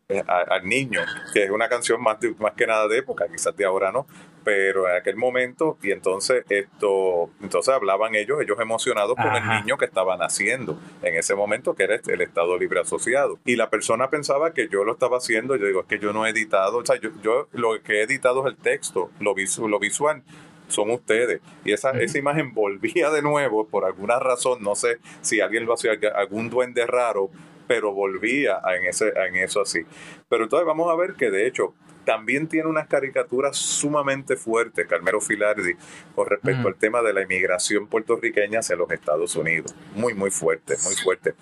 [0.08, 1.00] Eh, al niño,
[1.32, 4.06] que es una canción más, más que nada de época, quizás de ahora no,
[4.44, 9.78] pero en aquel momento, y entonces esto, entonces hablaban ellos, ellos emocionados con el niño
[9.78, 13.38] que estaban haciendo en ese momento, que era el Estado Libre Asociado.
[13.44, 16.26] Y la persona pensaba que yo lo estaba haciendo, yo digo, es que yo no
[16.26, 19.34] he editado, o sea, yo, yo lo que he editado es el texto, lo,
[19.68, 20.22] lo visual,
[20.68, 21.40] son ustedes.
[21.64, 25.74] Y esa, esa imagen volvía de nuevo, por alguna razón, no sé si alguien lo
[25.74, 27.30] hacía, algún duende raro
[27.66, 29.80] pero volvía en, ese, en eso así.
[30.28, 31.74] Pero entonces vamos a ver que de hecho
[32.04, 35.74] también tiene unas caricaturas sumamente fuertes, Carmelo Filardi,
[36.14, 39.74] con respecto al tema de la inmigración puertorriqueña hacia los Estados Unidos.
[39.94, 41.34] Muy, muy fuerte, muy fuerte.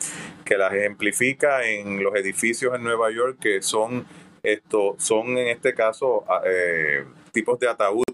[0.45, 4.07] Que las ejemplifica en los edificios en Nueva York que son,
[4.43, 8.12] esto, son en este caso eh, tipos de ataúd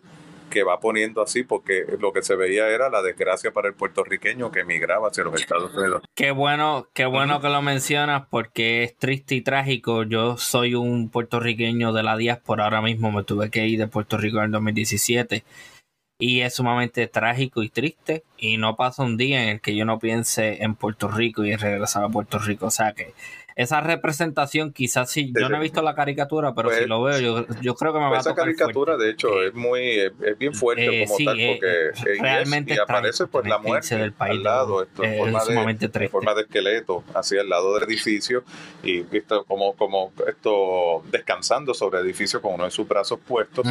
[0.48, 4.50] que va poniendo así porque lo que se veía era la desgracia para el puertorriqueño
[4.50, 6.02] que emigraba hacia los Estados Unidos.
[6.14, 10.02] Qué bueno, qué bueno que lo mencionas porque es triste y trágico.
[10.02, 14.16] Yo soy un puertorriqueño de la diáspora, ahora mismo me tuve que ir de Puerto
[14.16, 15.44] Rico en el 2017
[16.20, 19.84] y es sumamente trágico y triste y no pasa un día en el que yo
[19.84, 22.66] no piense en Puerto Rico y en regresar a Puerto Rico.
[22.66, 23.14] O sea que
[23.58, 27.18] esa representación, quizás sí, yo no he visto la caricatura, pero si pues, lo veo,
[27.18, 30.38] yo, yo creo que me va a tocar Esa caricatura, de hecho, es muy, es,
[30.38, 34.36] bien fuerte eh, como tal, porque eh, realmente y, aparece pues la muerte del país,
[34.36, 38.44] al lado, esto, en, forma de, forma de esqueleto, así al lado del edificio,
[38.84, 43.66] y visto como, como esto descansando sobre el edificio con uno de sus brazos puestos,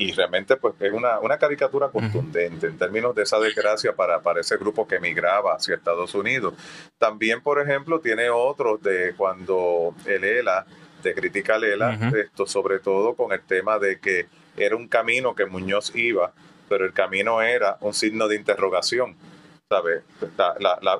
[0.00, 4.40] y realmente pues es una, una caricatura contundente en términos de esa desgracia para, para
[4.40, 6.54] ese grupo que emigraba hacia Estados Unidos.
[6.98, 10.64] También, por ejemplo, tiene otros de cuando el ELA,
[11.02, 14.26] de crítica al ELA, esto sobre todo con el tema de que
[14.56, 16.32] era un camino que Muñoz iba,
[16.68, 19.16] pero el camino era un signo de interrogación.
[19.68, 20.02] ¿Sabe?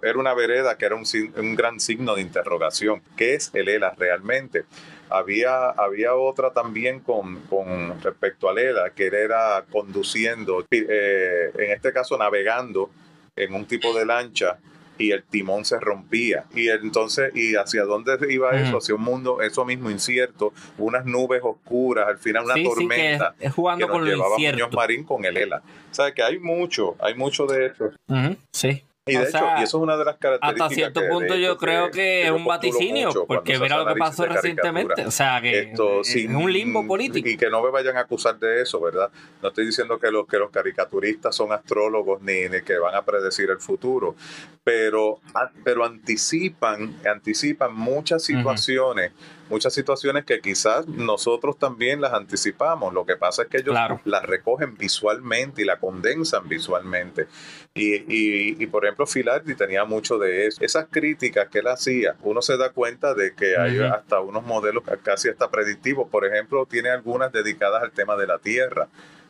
[0.02, 1.04] era una vereda que era un,
[1.36, 3.00] un gran signo de interrogación.
[3.16, 4.66] ¿Qué es el ELA realmente?
[5.10, 11.92] Había, había otra también con, con respecto a Lela, que era conduciendo, eh, en este
[11.92, 12.90] caso navegando
[13.36, 14.58] en un tipo de lancha
[14.98, 16.44] y el timón se rompía.
[16.54, 18.78] Y entonces, ¿y hacia dónde iba eso?
[18.78, 23.34] Hacia un mundo, eso mismo incierto, unas nubes oscuras, al final una tormenta.
[23.38, 24.76] es, jugando que con nos lo llevaba incierto.
[24.76, 25.62] Marín con el ELA.
[25.90, 27.92] O sea, que hay mucho, hay mucho de eso.
[28.50, 28.82] sí.
[29.08, 30.70] Y de hecho, y eso es una de las características.
[30.70, 35.06] Hasta cierto punto yo creo que, es un vaticinio, porque mira lo que pasó recientemente.
[35.06, 35.78] O sea, que es
[36.28, 37.28] un limbo político.
[37.28, 39.10] Y que no me vayan a acusar de eso, ¿verdad?
[39.42, 43.02] No estoy diciendo que los, que los caricaturistas son astrólogos ni, ni que van a
[43.04, 44.14] predecir el futuro,
[44.64, 45.20] pero,
[45.64, 49.12] pero anticipan, anticipan muchas situaciones
[49.48, 52.92] muchas situaciones que quizás nosotros también las anticipamos.
[52.92, 53.74] Lo que pasa es que ellos
[54.04, 57.26] las recogen visualmente y la condensan visualmente.
[57.74, 60.62] Y, y, y, por ejemplo, Filardi tenía mucho de eso.
[60.62, 64.84] Esas críticas que él hacía, uno se da cuenta de que hay hasta unos modelos
[65.02, 66.08] casi hasta predictivos.
[66.08, 68.88] Por ejemplo, tiene algunas dedicadas al tema de la tierra,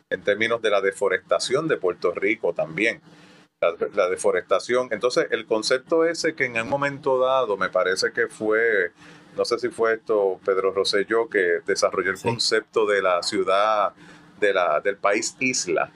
[0.09, 3.01] en términos de la deforestación de Puerto Rico también.
[3.61, 4.87] La, la, deforestación.
[4.91, 8.93] Entonces, el concepto ese que en un momento dado me parece que fue
[9.35, 13.93] no sé si fue esto Pedro Rosselló que desarrolló el concepto de la ciudad,
[14.39, 15.91] de la, del país isla,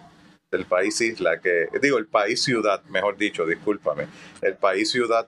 [0.51, 4.07] del país isla, que digo, el país ciudad, mejor dicho, discúlpame,
[4.41, 5.27] el país ciudad,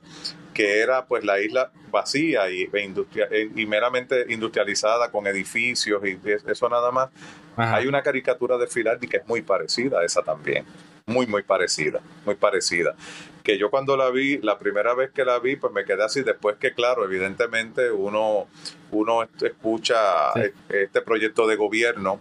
[0.53, 6.69] que era pues la isla vacía y, e y meramente industrializada con edificios y eso
[6.69, 7.09] nada más.
[7.57, 10.65] Hay una caricatura de Filardi que es muy parecida a esa también
[11.05, 12.95] muy, muy parecida, muy parecida.
[13.43, 16.23] Que yo cuando la vi, la primera vez que la vi, pues me quedé así,
[16.23, 18.47] después que claro, evidentemente uno,
[18.91, 20.31] uno escucha
[20.69, 22.19] este proyecto de gobierno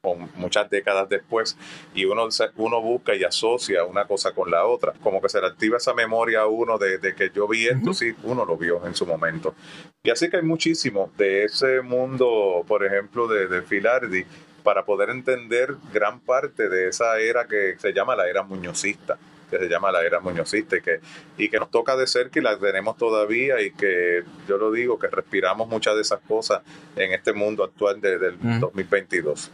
[0.00, 1.58] con muchas décadas después
[1.92, 5.48] y uno, uno busca y asocia una cosa con la otra, como que se le
[5.48, 8.94] activa esa memoria a uno de, que yo vi esto, sí, uno lo vio en
[8.94, 9.54] su momento.
[10.02, 14.24] Y así que hay muchísimo de ese mundo, por ejemplo, de, de Filardi,
[14.60, 19.18] para poder entender gran parte de esa era que se llama la era muñozista
[19.50, 21.00] que se llama la era muñozista y que,
[21.36, 24.98] y que nos toca de cerca y la tenemos todavía y que yo lo digo,
[24.98, 26.62] que respiramos muchas de esas cosas
[26.96, 29.50] en este mundo actual de, del 2022.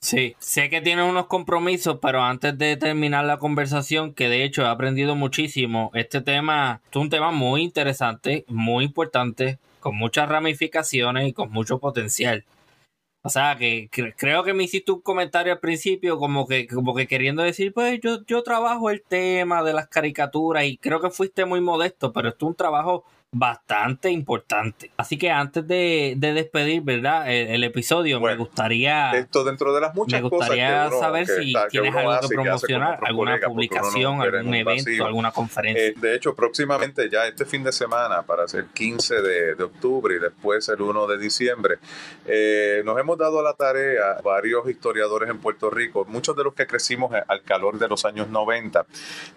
[0.00, 4.62] Sí, sé que tiene unos compromisos, pero antes de terminar la conversación, que de hecho
[4.62, 11.28] he aprendido muchísimo, este tema es un tema muy interesante, muy importante, con muchas ramificaciones
[11.28, 12.44] y con mucho potencial.
[13.26, 17.08] O sea, que, creo que me hiciste un comentario al principio como que, como que
[17.08, 21.44] queriendo decir, pues yo, yo trabajo el tema de las caricaturas y creo que fuiste
[21.44, 23.04] muy modesto, pero esto es un trabajo
[23.38, 24.90] bastante importante.
[24.96, 27.30] Así que antes de, despedir, ¿verdad?
[27.30, 29.10] El, episodio, me gustaría.
[29.12, 34.22] Esto dentro de las muchas Me gustaría saber si tienes algo que promocionar, alguna publicación,
[34.22, 35.86] algún evento, alguna conferencia.
[35.86, 40.18] Eh, de hecho, próximamente, ya este fin de semana, para el 15 de, octubre y
[40.18, 41.78] después el 1 de diciembre,
[42.24, 46.54] eh, nos hemos dado a la tarea varios historiadores en Puerto Rico, muchos de los
[46.54, 48.86] que crecimos al calor de los años 90,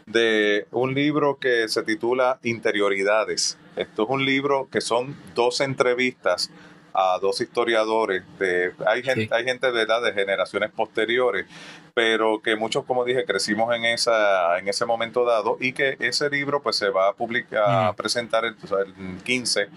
[0.06, 6.52] de un libro que se titula Interioridades esto es un libro que son dos entrevistas
[6.94, 8.24] a dos historiadores.
[8.38, 11.46] De, hay, gente, hay gente de edad de generaciones posteriores,
[11.94, 16.30] pero que muchos, como dije, crecimos en, esa, en ese momento dado y que ese
[16.30, 18.56] libro pues se va a publicar, a presentar el,
[18.86, 19.70] el 15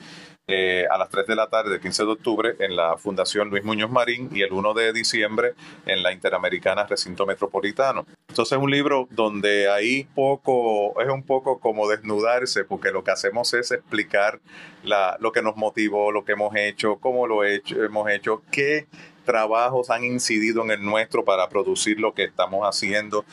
[0.49, 3.65] eh, a las 3 de la tarde, el 15 de octubre, en la Fundación Luis
[3.65, 5.55] Muñoz Marín y el 1 de diciembre
[5.87, 8.05] en la Interamericana Recinto Metropolitano.
[8.29, 13.13] Entonces es un libro donde ahí poco, es un poco como desnudarse, porque lo que
[13.13, 14.41] hacemos es explicar
[14.83, 18.89] la, lo que nos motivó, lo que hemos hecho, cómo lo hemos hecho, qué
[19.25, 23.25] trabajos han incidido en el nuestro para producir lo que estamos haciendo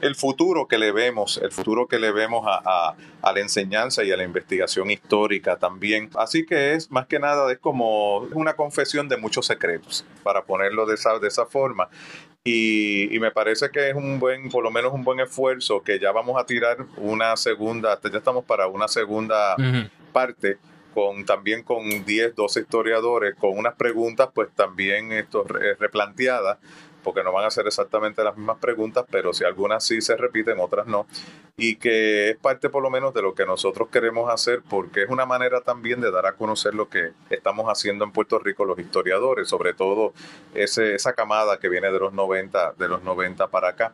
[0.00, 4.16] el futuro que le vemos, el futuro que le vemos a, la enseñanza y a
[4.16, 6.10] la investigación histórica también.
[6.14, 10.86] Así que es más que nada, es como una confesión de muchos secretos, para ponerlo
[10.86, 11.88] de esa, de esa forma.
[12.44, 16.12] Y, me parece que es un buen, por lo menos un buen esfuerzo, que ya
[16.12, 19.56] vamos a tirar una segunda, ya estamos para una segunda
[20.12, 20.58] parte
[20.94, 25.44] con también con 10, 12 historiadores, con unas preguntas pues también esto,
[25.78, 26.58] replanteadas
[27.06, 30.58] porque no van a ser exactamente las mismas preguntas, pero si algunas sí se repiten,
[30.58, 31.06] otras no,
[31.56, 35.08] y que es parte por lo menos de lo que nosotros queremos hacer, porque es
[35.08, 38.76] una manera también de dar a conocer lo que estamos haciendo en Puerto Rico los
[38.80, 40.14] historiadores, sobre todo
[40.52, 43.92] esa camada que viene de los 90, de los 90 para acá.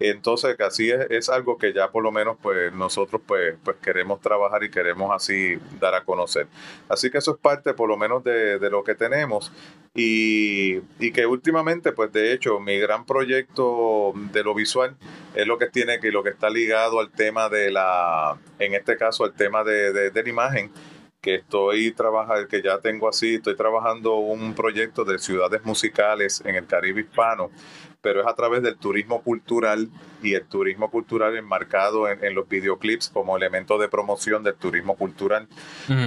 [0.00, 4.18] Entonces, así es, es, algo que ya por lo menos pues nosotros pues, pues queremos
[4.22, 6.46] trabajar y queremos así dar a conocer.
[6.88, 9.52] Así que eso es parte por lo menos de, de lo que tenemos
[9.94, 14.96] y, y, que últimamente pues de hecho mi gran proyecto de lo visual
[15.34, 18.96] es lo que tiene que lo que está ligado al tema de la, en este
[18.96, 20.70] caso al tema de, de, de la imagen
[21.20, 26.54] que estoy trabajando, que ya tengo así, estoy trabajando un proyecto de ciudades musicales en
[26.54, 27.50] el Caribe hispano,
[28.02, 29.88] pero es a través del turismo cultural
[30.22, 35.48] y el turismo cultural enmarcado en, los videoclips como elemento de promoción del turismo cultural.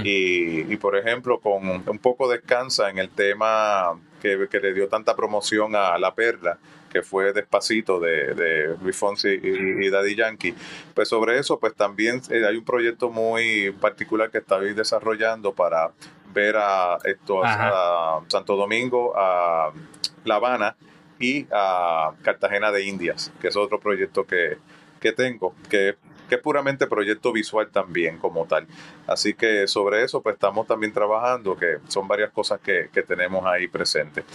[0.04, 5.16] y, por ejemplo, con un poco descansa en el tema que, que le dio tanta
[5.16, 6.58] promoción a La Perla,
[6.92, 10.54] que fue Despacito de, de Luis Fonsi y, Daddy Yankee.
[10.94, 15.92] Pues sobre eso, pues también eh, hay un proyecto muy particular que estoy desarrollando para
[16.34, 19.72] ver a, esto, a Santo Domingo, a
[20.24, 20.76] La Habana
[21.20, 24.58] y a Cartagena de Indias, que es otro proyecto que,
[25.00, 25.96] que tengo, que
[26.28, 28.68] que es puramente proyecto visual también como tal.
[29.08, 33.68] Así que sobre eso pues estamos también trabajando, que son varias cosas que, tenemos ahí
[33.68, 34.26] presentes.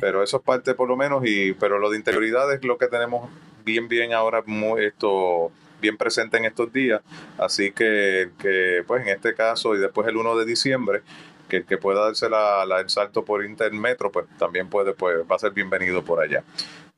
[0.00, 2.86] Pero eso es parte por lo menos, y pero lo de interioridad es lo que
[2.86, 3.30] tenemos
[3.64, 7.02] bien, bien ahora muy, esto bien presente en estos días.
[7.36, 11.02] Así que, que pues en este caso y después el 1 de diciembre,
[11.48, 15.38] que, que pueda darse la, el salto por Intermetro, pues también puede, pues va a
[15.38, 16.42] ser bienvenido por allá.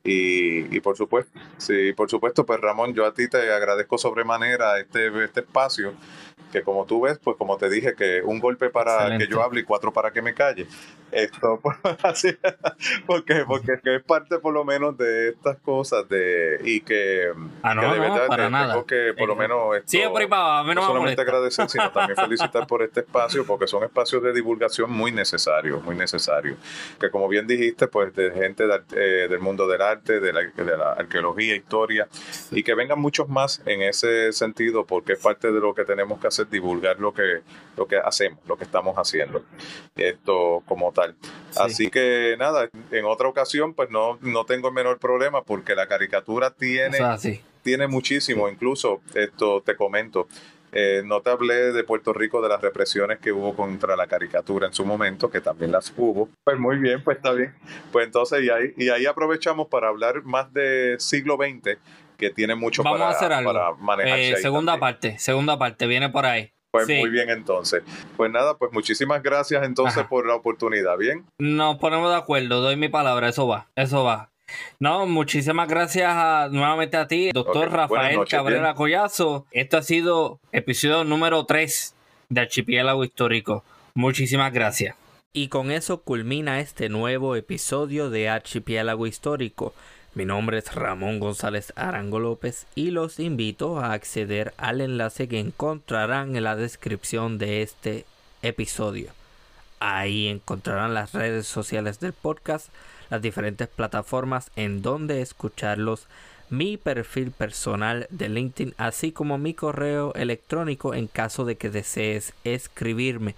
[0.05, 4.79] Y, y, por supuesto, sí, por supuesto, pues Ramón, yo a ti te agradezco sobremanera
[4.79, 5.95] este, este espacio
[6.53, 9.61] que como tú ves, pues como te dije, que un golpe para que yo hable
[9.61, 10.67] y cuatro para que me calle.
[11.13, 12.37] Esto, pues, así,
[13.07, 17.33] porque, porque es parte por lo menos de estas cosas de y que,
[17.63, 21.69] ah, no, de verdad tengo que por lo menos esto, sí, a no, solamente agradecer,
[21.69, 26.59] sino también felicitar por este espacio, porque son espacios de divulgación muy necesarios, muy necesarios.
[26.99, 28.65] Que como bien dijiste, pues de gente
[28.95, 32.09] eh, del mundo del arte, de la, de la arqueología, historia,
[32.51, 36.21] y que vengan muchos más en ese sentido, porque es parte de lo que tenemos
[36.21, 37.43] que hacer divulgar lo que,
[37.77, 39.43] lo que hacemos, lo que estamos haciendo,
[39.97, 41.15] esto como tal.
[41.57, 45.87] Así que nada, en otra ocasión pues no, no tengo el menor problema porque la
[45.87, 46.99] caricatura tiene,
[47.63, 50.29] tiene muchísimo, incluso esto te comento.
[50.79, 54.67] Eh, no te hablé de Puerto Rico, de las represiones que hubo contra la caricatura
[54.67, 56.29] en su momento, que también las hubo.
[56.45, 57.55] Pues muy bien, pues está bien.
[57.93, 61.79] Pues entonces, y ahí, y ahí aprovechamos para hablar más de siglo XX,
[62.17, 63.53] que tiene mucho Vamos para, a hacer algo.
[63.53, 64.31] para manejarse.
[64.33, 66.53] Eh, segunda parte, segunda parte, viene por ahí.
[66.71, 67.83] Pues muy bien entonces.
[68.17, 71.25] Pues nada, pues muchísimas gracias entonces por la oportunidad, ¿bien?
[71.39, 74.31] Nos ponemos de acuerdo, doy mi palabra, eso va, eso va.
[74.79, 79.47] No, muchísimas gracias nuevamente a ti, doctor Rafael Cabrera Collazo.
[79.51, 81.95] Esto ha sido episodio número 3
[82.29, 83.65] de Archipiélago Histórico.
[83.95, 84.97] Muchísimas gracias.
[85.33, 89.75] Y con eso culmina este nuevo episodio de Archipiélago Histórico.
[90.17, 95.39] Mi nombre es Ramón González Arango López y los invito a acceder al enlace que
[95.39, 98.07] encontrarán en la descripción de este
[98.41, 99.11] episodio.
[99.79, 102.71] Ahí encontrarán las redes sociales del podcast,
[103.11, 106.07] las diferentes plataformas en donde escucharlos,
[106.49, 112.33] mi perfil personal de LinkedIn, así como mi correo electrónico en caso de que desees
[112.43, 113.35] escribirme.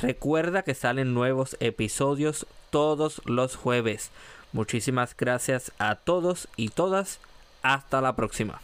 [0.00, 4.12] Recuerda que salen nuevos episodios todos los jueves.
[4.52, 7.20] Muchísimas gracias a todos y todas.
[7.62, 8.60] Hasta la próxima.